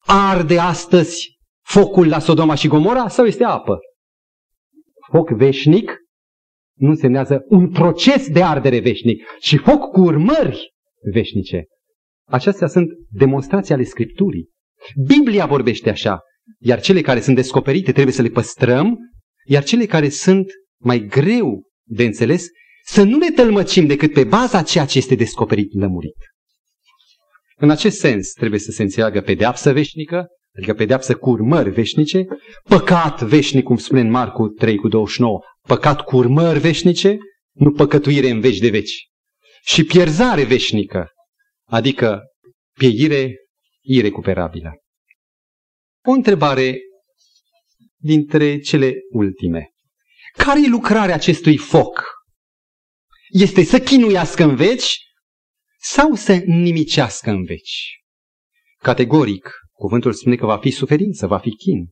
[0.05, 3.77] Arde astăzi focul la Sodoma și Gomora sau este apă?
[5.11, 5.97] Foc veșnic
[6.79, 10.73] nu însemnează un proces de ardere veșnic, ci foc cu urmări
[11.11, 11.65] veșnice.
[12.27, 14.49] Acestea sunt demonstrații ale Scripturii.
[15.07, 16.19] Biblia vorbește așa,
[16.59, 18.97] iar cele care sunt descoperite trebuie să le păstrăm,
[19.49, 22.45] iar cele care sunt mai greu de înțeles,
[22.85, 26.17] să nu le tălmăcim decât pe baza ceea ce este descoperit lămurit.
[27.55, 32.25] În acest sens trebuie să se înțeleagă pedeapsă veșnică, adică pedeapsă cu urmări veșnice,
[32.63, 37.17] păcat veșnic, cum spune în Marcu 3 cu 29, păcat cu urmări veșnice,
[37.55, 39.07] nu păcătuire în veci de veci.
[39.61, 41.07] Și pierzare veșnică,
[41.69, 42.21] adică
[42.77, 43.35] pieire
[43.81, 44.71] irecuperabilă.
[46.07, 46.77] O întrebare
[48.01, 49.69] dintre cele ultime.
[50.37, 52.03] Care e lucrarea acestui foc?
[53.29, 54.97] Este să chinuiască în veci
[55.79, 57.99] sau să nimicească în veci?
[58.77, 61.89] Categoric, cuvântul spune că va fi suferință, va fi chin.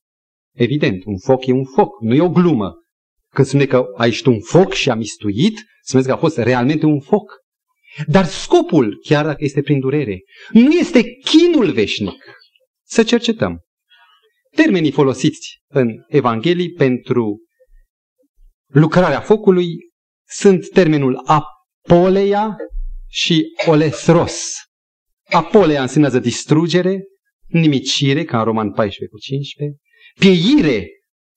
[0.53, 2.73] Evident, un foc e un foc, nu e o glumă.
[3.33, 6.85] Când spune că a ieșit un foc și a mistuit, spune că a fost realmente
[6.85, 7.31] un foc.
[8.07, 10.19] Dar scopul, chiar dacă este prin durere,
[10.51, 12.23] nu este chinul veșnic.
[12.83, 13.66] Să cercetăm.
[14.55, 17.37] Termenii folosiți în Evanghelii pentru
[18.67, 19.67] lucrarea focului
[20.27, 22.55] sunt termenul apoleia
[23.07, 24.53] și olesros.
[25.31, 27.03] Apoleia înseamnă distrugere,
[27.47, 29.77] nimicire, ca în Roman 14 cu 15,
[30.19, 30.87] pieire,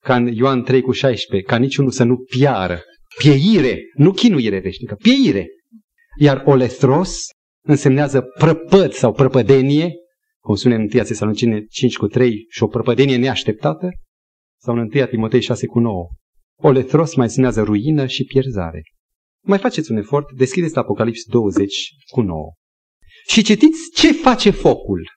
[0.03, 2.81] ca în Ioan 3 cu 16, ca niciunul să nu piară.
[3.17, 5.47] Pieire, nu chinuire veșnică, pieire.
[6.19, 7.25] Iar olestros
[7.61, 9.93] însemnează prăpăd sau prăpădenie,
[10.43, 13.89] cum spune în 1 Tesalonicene 5 cu 3, și o prăpădenie neașteptată,
[14.59, 16.07] sau în 1 Timotei 6 cu 9.
[16.55, 18.81] Olethros mai însemnează ruină și pierzare.
[19.43, 22.53] Mai faceți un efort, deschideți Apocalips 20 cu 9.
[23.27, 25.09] Și citiți ce face focul.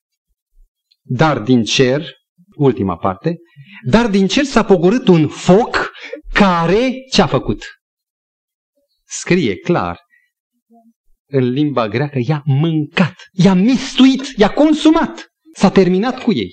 [1.02, 2.10] Dar din cer,
[2.56, 3.36] ultima parte,
[3.88, 5.90] dar din cer s-a pogorât un foc
[6.32, 7.64] care ce-a făcut?
[9.04, 9.98] Scrie clar,
[11.34, 15.28] în limba greacă, i-a mâncat, i-a mistuit, i-a consumat.
[15.54, 16.52] S-a terminat cu ei.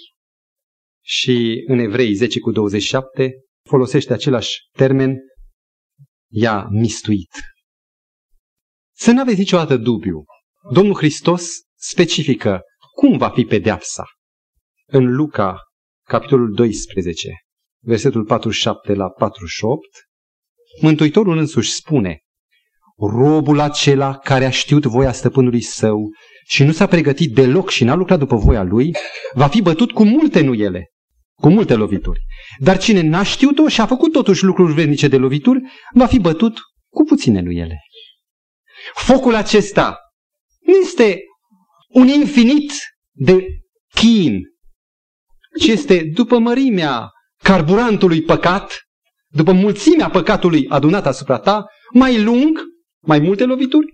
[1.04, 3.32] Și în Evrei 10 cu 27
[3.70, 5.18] folosește același termen,
[6.32, 7.30] i-a mistuit.
[8.96, 10.24] Să nu aveți niciodată dubiu.
[10.72, 12.62] Domnul Hristos specifică
[12.96, 14.06] cum va fi pedeapsa.
[14.86, 15.60] În Luca,
[16.08, 17.30] capitolul 12,
[17.84, 19.80] versetul 47 la 48,
[20.82, 22.20] Mântuitorul însuși spune,
[23.08, 26.10] robul acela care a știut voia stăpânului său
[26.46, 28.96] și nu s-a pregătit deloc și n-a lucrat după voia lui,
[29.34, 30.92] va fi bătut cu multe nuiele,
[31.34, 32.20] cu multe lovituri.
[32.60, 35.60] Dar cine n-a știut-o și a făcut totuși lucruri vrednice de lovituri,
[35.94, 37.80] va fi bătut cu puține nuiele.
[38.94, 39.98] Focul acesta
[40.60, 41.20] nu este
[41.88, 42.74] un infinit
[43.12, 43.46] de
[43.96, 44.42] chin,
[45.60, 47.10] ci este după mărimea
[47.44, 48.74] carburantului păcat,
[49.28, 52.60] după mulțimea păcatului adunat asupra ta, mai lung
[53.02, 53.94] mai multe lovituri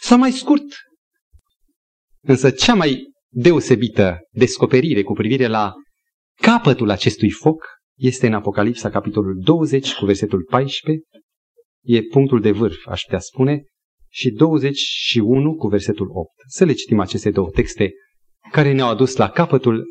[0.00, 0.64] sau mai scurt?
[2.20, 5.72] Însă cea mai deosebită descoperire cu privire la
[6.40, 7.64] capătul acestui foc
[7.96, 11.04] este în Apocalipsa, capitolul 20, cu versetul 14.
[11.82, 13.64] E punctul de vârf, aș putea spune,
[14.10, 16.30] și 21 cu versetul 8.
[16.46, 17.92] Să le citim aceste două texte
[18.50, 19.84] care ne-au adus la capătul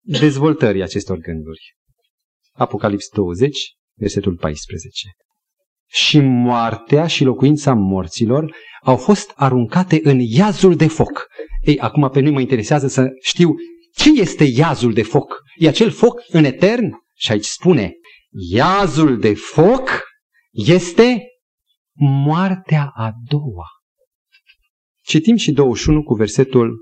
[0.00, 1.74] dezvoltării acestor gânduri.
[2.52, 3.58] Apocalips 20,
[3.98, 5.08] versetul 14
[5.92, 11.26] și moartea și locuința morților au fost aruncate în iazul de foc.
[11.60, 13.54] Ei, acum pe noi mă interesează să știu
[13.94, 15.42] ce este iazul de foc.
[15.56, 16.90] E acel foc în etern?
[17.14, 17.92] Și aici spune,
[18.50, 20.02] iazul de foc
[20.50, 21.22] este
[22.24, 23.66] moartea a doua.
[25.04, 26.78] Citim și 21 cu versetul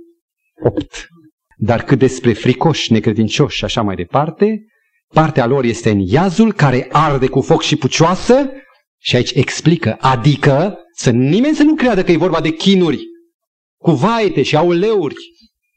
[0.65, 1.09] 8.
[1.57, 4.65] Dar cât despre fricoși, necredincioși și așa mai departe,
[5.15, 8.51] partea lor este în iazul care arde cu foc și pucioasă,
[9.03, 13.03] și aici explică, adică să nimeni să nu creadă că e vorba de chinuri
[13.77, 15.15] cu vaete și auleuri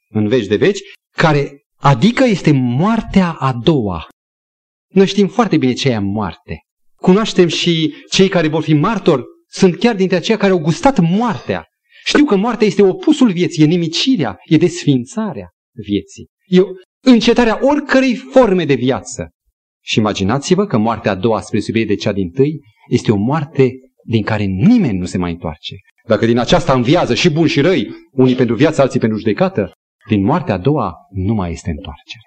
[0.10, 0.80] în veci de veci,
[1.18, 4.08] care adică este moartea a doua.
[4.94, 6.58] Noi știm foarte bine ce e moarte.
[6.96, 11.66] Cunoaștem și cei care vor fi martori, sunt chiar dintre aceia care au gustat moartea.
[12.06, 16.28] Știu că moartea este opusul vieții, e nimicirea, e desfințarea vieții.
[16.46, 16.62] E
[17.00, 19.30] încetarea oricărei forme de viață.
[19.86, 22.60] Și imaginați-vă că moartea a doua spre subiect de cea din tâi
[22.90, 23.72] este o moarte
[24.06, 25.76] din care nimeni nu se mai întoarce.
[26.08, 29.72] Dacă din aceasta înviază și bun și răi, unii pentru viață, alții pentru judecată,
[30.08, 32.24] din moartea a doua nu mai este întoarcere.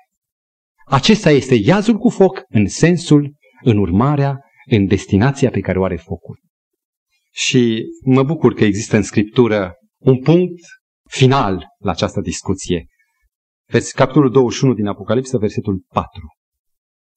[0.86, 4.40] Acesta este iazul cu foc în sensul, în urmarea,
[4.70, 6.40] în destinația pe care o are focul.
[7.32, 10.60] Și mă bucur că există în Scriptură un punct
[11.10, 12.86] final la această discuție.
[13.68, 16.20] Vers, capitolul 21 din Apocalipsă, versetul 4.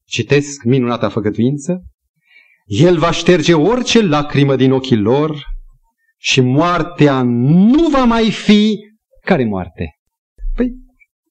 [0.09, 1.83] Citesc minunata făgăduință,
[2.65, 5.43] El va șterge orice lacrimă din ochii lor
[6.17, 8.77] și moartea nu va mai fi.
[9.25, 9.89] Care moarte?
[10.55, 10.71] Păi,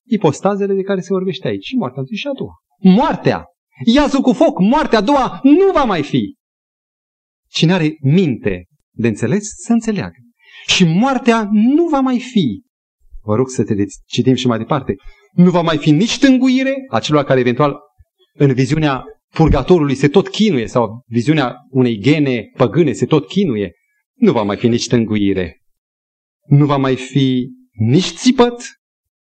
[0.06, 1.64] ipostazele de care se vorbește aici.
[1.64, 2.52] Și moartea întâi și a doua.
[2.96, 3.44] Moartea!
[3.84, 6.34] Iazul cu foc, moartea a doua nu va mai fi.
[7.50, 10.16] Cine are minte de înțeles, să înțeleagă.
[10.66, 12.62] Și moartea nu va mai fi.
[13.22, 13.74] Vă rog să te
[14.06, 14.94] citim și mai departe.
[15.32, 17.76] Nu va mai fi nici tânguire a celor care eventual
[18.38, 23.72] în viziunea purgatorului se tot chinuie sau viziunea unei gene păgâne se tot chinuie.
[24.14, 25.62] Nu va mai fi nici tânguire.
[26.46, 28.62] Nu va mai fi nici țipăt,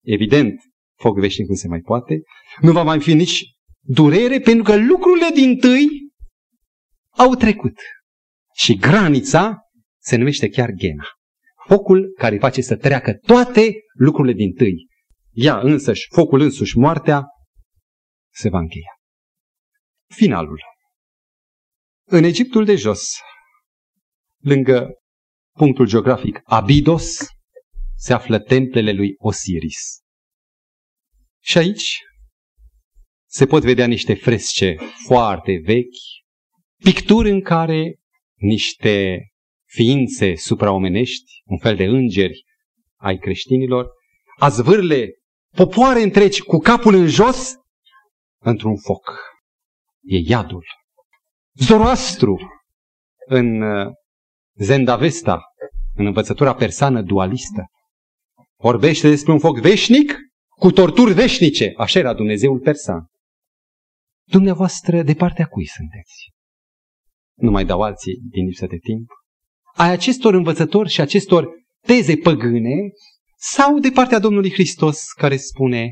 [0.03, 0.59] evident,
[0.95, 2.21] foc veșnic nu se mai poate.
[2.61, 3.43] Nu va mai fi nici
[3.79, 5.87] durere pentru că lucrurile din tâi
[7.09, 7.79] au trecut.
[8.55, 9.57] Și granița
[10.01, 11.05] se numește chiar Gena.
[11.67, 14.87] Focul care face să treacă toate lucrurile din tâi.
[15.31, 17.25] Ea însăși, focul însuși, moartea,
[18.33, 18.96] se va încheia.
[20.13, 20.61] Finalul.
[22.09, 23.17] În Egiptul de jos,
[24.43, 24.89] lângă
[25.57, 27.17] punctul geografic Abidos,
[27.95, 29.99] se află templele lui Osiris.
[31.43, 31.99] Și aici
[33.29, 35.97] se pot vedea niște fresce foarte vechi,
[36.83, 37.99] picturi în care
[38.35, 39.19] niște
[39.65, 42.43] ființe supraomenești, un fel de îngeri
[42.95, 43.89] ai creștinilor,
[44.39, 45.09] azvârle
[45.55, 47.53] popoare întregi cu capul în jos
[48.37, 49.35] într-un foc.
[50.07, 50.65] E iadul.
[51.53, 52.37] Zoroastru
[53.25, 53.93] în uh,
[54.59, 55.41] Zendavesta,
[55.93, 57.65] în învățătura persană dualistă,
[58.55, 60.17] vorbește despre un foc veșnic
[60.49, 61.73] cu torturi veșnice.
[61.77, 63.05] Așa era Dumnezeul persan.
[64.23, 66.31] Dumneavoastră, de partea cui sunteți?
[67.33, 69.07] Nu mai dau alții din lipsă de timp.
[69.75, 71.49] Ai acestor învățători și acestor
[71.79, 72.91] teze păgâne
[73.35, 75.89] sau de partea Domnului Hristos care spune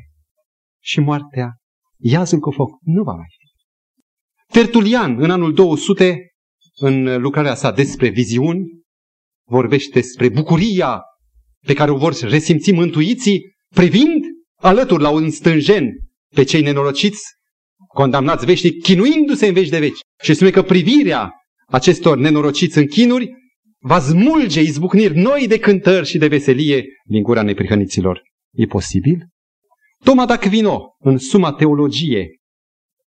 [0.84, 1.50] și moartea,
[1.98, 3.45] iazul cu foc, nu va mai fi.
[4.52, 6.30] Tertulian, în anul 200,
[6.76, 8.66] în lucrarea sa despre viziuni,
[9.48, 11.02] vorbește despre bucuria
[11.66, 14.24] pe care o vor resimți mântuiții privind
[14.56, 15.90] alături la un stânjen
[16.36, 17.24] pe cei nenorociți,
[17.88, 20.00] condamnați veșnic, chinuindu-se în veci de veci.
[20.24, 21.34] Și spune că privirea
[21.68, 23.32] acestor nenorociți în chinuri
[23.80, 28.22] va smulge izbucniri noi de cântări și de veselie din gura neprihăniților.
[28.52, 29.28] E posibil?
[30.04, 32.28] Toma d'Aquino, în Suma Teologie,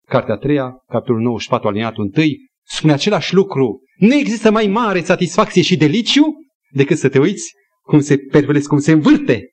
[0.09, 2.25] cartea a treia, capitolul 94, aliniatul 1,
[2.63, 3.81] spune același lucru.
[3.99, 6.25] Nu există mai mare satisfacție și deliciu
[6.71, 7.53] decât să te uiți
[7.83, 9.51] cum se pervelesc, cum se învârte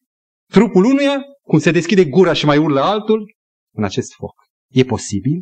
[0.51, 3.34] trupul unuia, cum se deschide gura și mai urlă altul
[3.76, 4.34] în acest foc.
[4.72, 5.39] E posibil?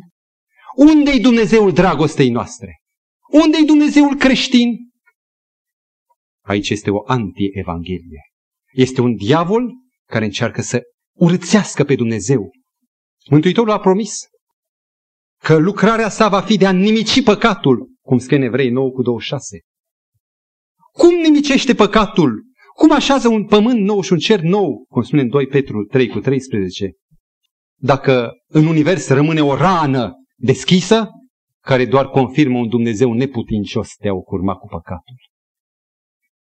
[0.76, 2.80] Unde-i Dumnezeul dragostei noastre?
[3.30, 4.68] Unde-i Dumnezeul creștin?
[6.44, 8.20] Aici este o anti-evanghelie.
[8.72, 9.72] Este un diavol
[10.08, 10.82] care încearcă să
[11.16, 12.50] urățească pe Dumnezeu.
[13.30, 14.18] Mântuitorul a promis
[15.42, 19.02] că lucrarea sa va fi de a nimici păcatul, cum scrie în Evrei 9 cu
[19.02, 19.60] 26.
[20.92, 22.42] Cum nimicește păcatul?
[22.74, 26.08] Cum așează un pământ nou și un cer nou, cum spune în 2 Petru 3
[26.08, 26.92] cu 13?
[27.76, 31.08] Dacă în univers rămâne o rană deschisă,
[31.60, 35.16] care doar confirmă un Dumnezeu neputincios de a o curma cu păcatul.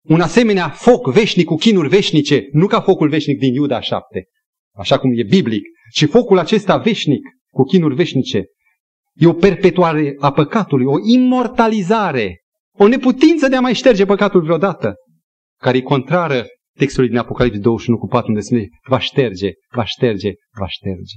[0.02, 4.28] Un asemenea foc veșnic cu chinuri veșnice, nu ca focul veșnic din Iuda 7,
[4.74, 8.44] așa cum e biblic, ci focul acesta veșnic cu chinuri veșnice,
[9.14, 12.40] e o perpetuare a păcatului, o imortalizare,
[12.78, 14.94] o neputință de a mai șterge păcatul vreodată,
[15.60, 16.46] care e contrară
[16.78, 21.16] textului din Apocalipsa 21 cu 4, unde spune va șterge, va șterge, va șterge.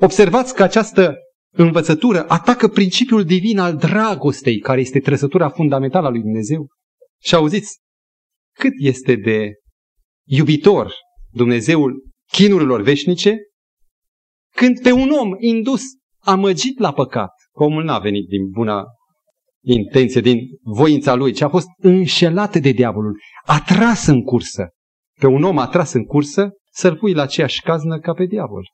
[0.00, 1.14] Observați că această
[1.52, 6.68] învățătură atacă principiul divin al dragostei, care este trăsătura fundamentală a lui Dumnezeu.
[7.22, 7.78] Și auziți,
[8.56, 9.52] cât este de
[10.28, 10.92] iubitor
[11.30, 13.36] Dumnezeul chinurilor veșnice,
[14.56, 15.82] când pe un om indus,
[16.20, 18.84] amăgit la păcat, că omul n-a venit din buna
[19.62, 24.68] intenție, din voința lui, ci a fost înșelat de diavolul, atras în cursă.
[25.20, 28.64] Pe un om atras în cursă, să-l pui la aceeași caznă ca pe diavol.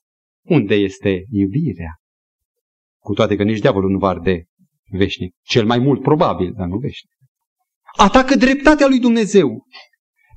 [0.45, 1.95] Unde este iubirea?
[2.99, 4.45] Cu toate că nici diavolul nu va arde
[4.91, 5.35] veșnic.
[5.43, 7.11] Cel mai mult probabil, dar nu veșnic.
[7.97, 9.67] Atacă dreptatea lui Dumnezeu.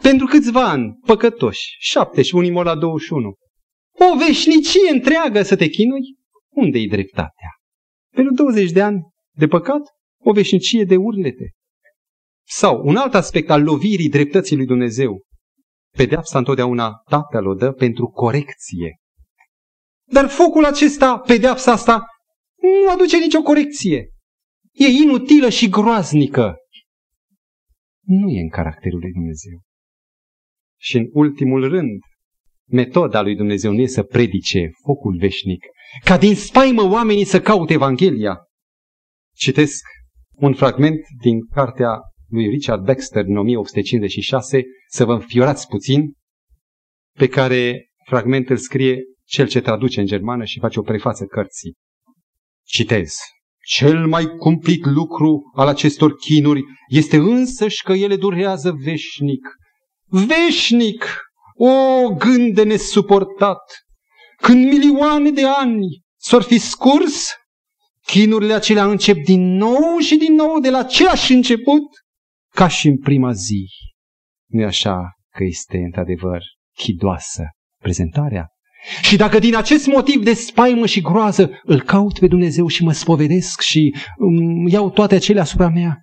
[0.02, 3.34] Pentru câțiva ani, păcătoși, șapte și unii mor la 21.
[4.12, 6.19] O veșnicie întreagă să te chinui?
[6.60, 7.52] Unde e dreptatea?
[8.16, 9.02] Pentru 20 de ani
[9.32, 9.82] de păcat?
[10.22, 11.52] O veșnicie de urlete.
[12.48, 15.22] Sau un alt aspect al lovirii dreptății lui Dumnezeu.
[15.98, 19.00] Pedeapsa întotdeauna tatăl o dă pentru corecție.
[20.12, 22.06] Dar focul acesta, pedeapsa asta,
[22.62, 24.10] nu aduce nicio corecție.
[24.72, 26.56] E inutilă și groaznică.
[28.06, 29.60] Nu e în caracterul lui Dumnezeu.
[30.82, 32.00] Și în ultimul rând,
[32.72, 35.66] Metoda lui Dumnezeu nu e să predice focul veșnic,
[36.04, 38.38] ca din spaimă oamenii să caute Evanghelia.
[39.36, 39.84] Citesc
[40.36, 46.14] un fragment din cartea lui Richard Baxter din 1856, să vă înfiorați puțin,
[47.18, 51.74] pe care fragmentul scrie cel ce traduce în germană și face o prefață cărții.
[52.66, 53.16] Citez.
[53.62, 59.48] Cel mai cumplit lucru al acestor chinuri este însăși că ele durează veșnic.
[60.06, 61.06] Veșnic!
[61.56, 63.62] O gând de nesuportat!
[64.42, 65.86] Când milioane de ani
[66.18, 67.28] s-or fi scurs,
[68.06, 71.84] chinurile acelea încep din nou și din nou de la același început,
[72.56, 73.66] ca și în prima zi.
[74.48, 76.42] nu așa că este într-adevăr
[76.74, 77.44] chidoasă
[77.82, 78.48] prezentarea?
[79.02, 82.92] Și dacă din acest motiv de spaimă și groază îl caut pe Dumnezeu și mă
[82.92, 85.98] spovedesc și um, iau toate acelea asupra mea,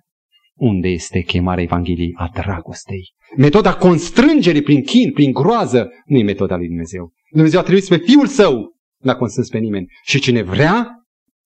[0.55, 3.13] unde este chemarea Evangheliei a dragostei?
[3.37, 7.11] Metoda constrângerii prin chin, prin groază, nu e metoda lui Dumnezeu.
[7.37, 9.87] Dumnezeu a trimis pe Fiul Său, n-a constrâns pe nimeni.
[10.03, 10.87] Și cine vrea,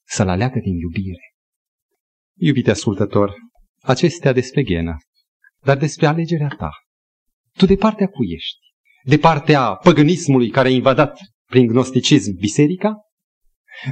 [0.07, 1.33] să-l aleagă din iubire.
[2.37, 3.33] Iubite ascultător,
[3.81, 4.97] acestea despre ghenă,
[5.63, 6.69] dar despre alegerea ta.
[7.57, 8.59] Tu de partea cu ești?
[9.03, 11.19] De partea păgânismului care a invadat
[11.49, 12.95] prin gnosticism biserica?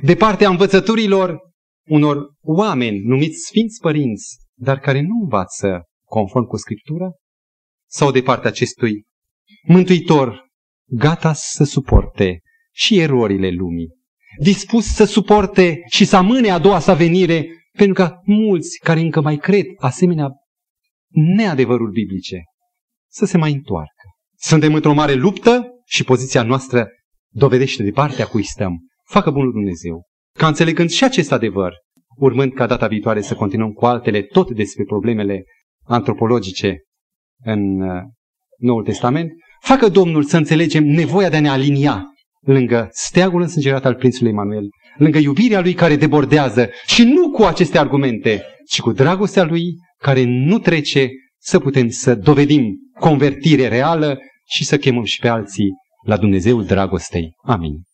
[0.02, 1.40] De partea învățăturilor
[1.88, 7.10] unor oameni numiți Sfinți Părinți, dar care nu învață conform cu Scriptura?
[7.90, 9.04] Sau de partea acestui
[9.64, 10.49] Mântuitor
[10.90, 13.88] gata să suporte și erorile lumii,
[14.42, 19.22] dispus să suporte și să amâne a doua sa venire, pentru că mulți care încă
[19.22, 20.30] mai cred asemenea
[21.36, 22.44] neadevăruri biblice
[23.12, 24.04] să se mai întoarcă.
[24.36, 26.88] Suntem într-o mare luptă și poziția noastră
[27.30, 28.78] dovedește de partea cui stăm.
[29.06, 30.04] Facă bunul Dumnezeu.
[30.38, 31.74] Ca înțelegând și acest adevăr,
[32.16, 35.44] urmând ca data viitoare să continuăm cu altele tot despre problemele
[35.84, 36.78] antropologice
[37.44, 38.02] în uh,
[38.58, 39.32] Noul Testament,
[39.62, 42.04] facă Domnul să înțelegem nevoia de a ne alinia
[42.42, 47.78] lângă steagul însângerat al Prințului Emanuel, lângă iubirea lui care debordează și nu cu aceste
[47.78, 49.64] argumente, ci cu dragostea lui
[49.98, 55.68] care nu trece să putem să dovedim convertire reală și să chemăm și pe alții
[56.06, 57.32] la Dumnezeul dragostei.
[57.44, 57.89] Amin.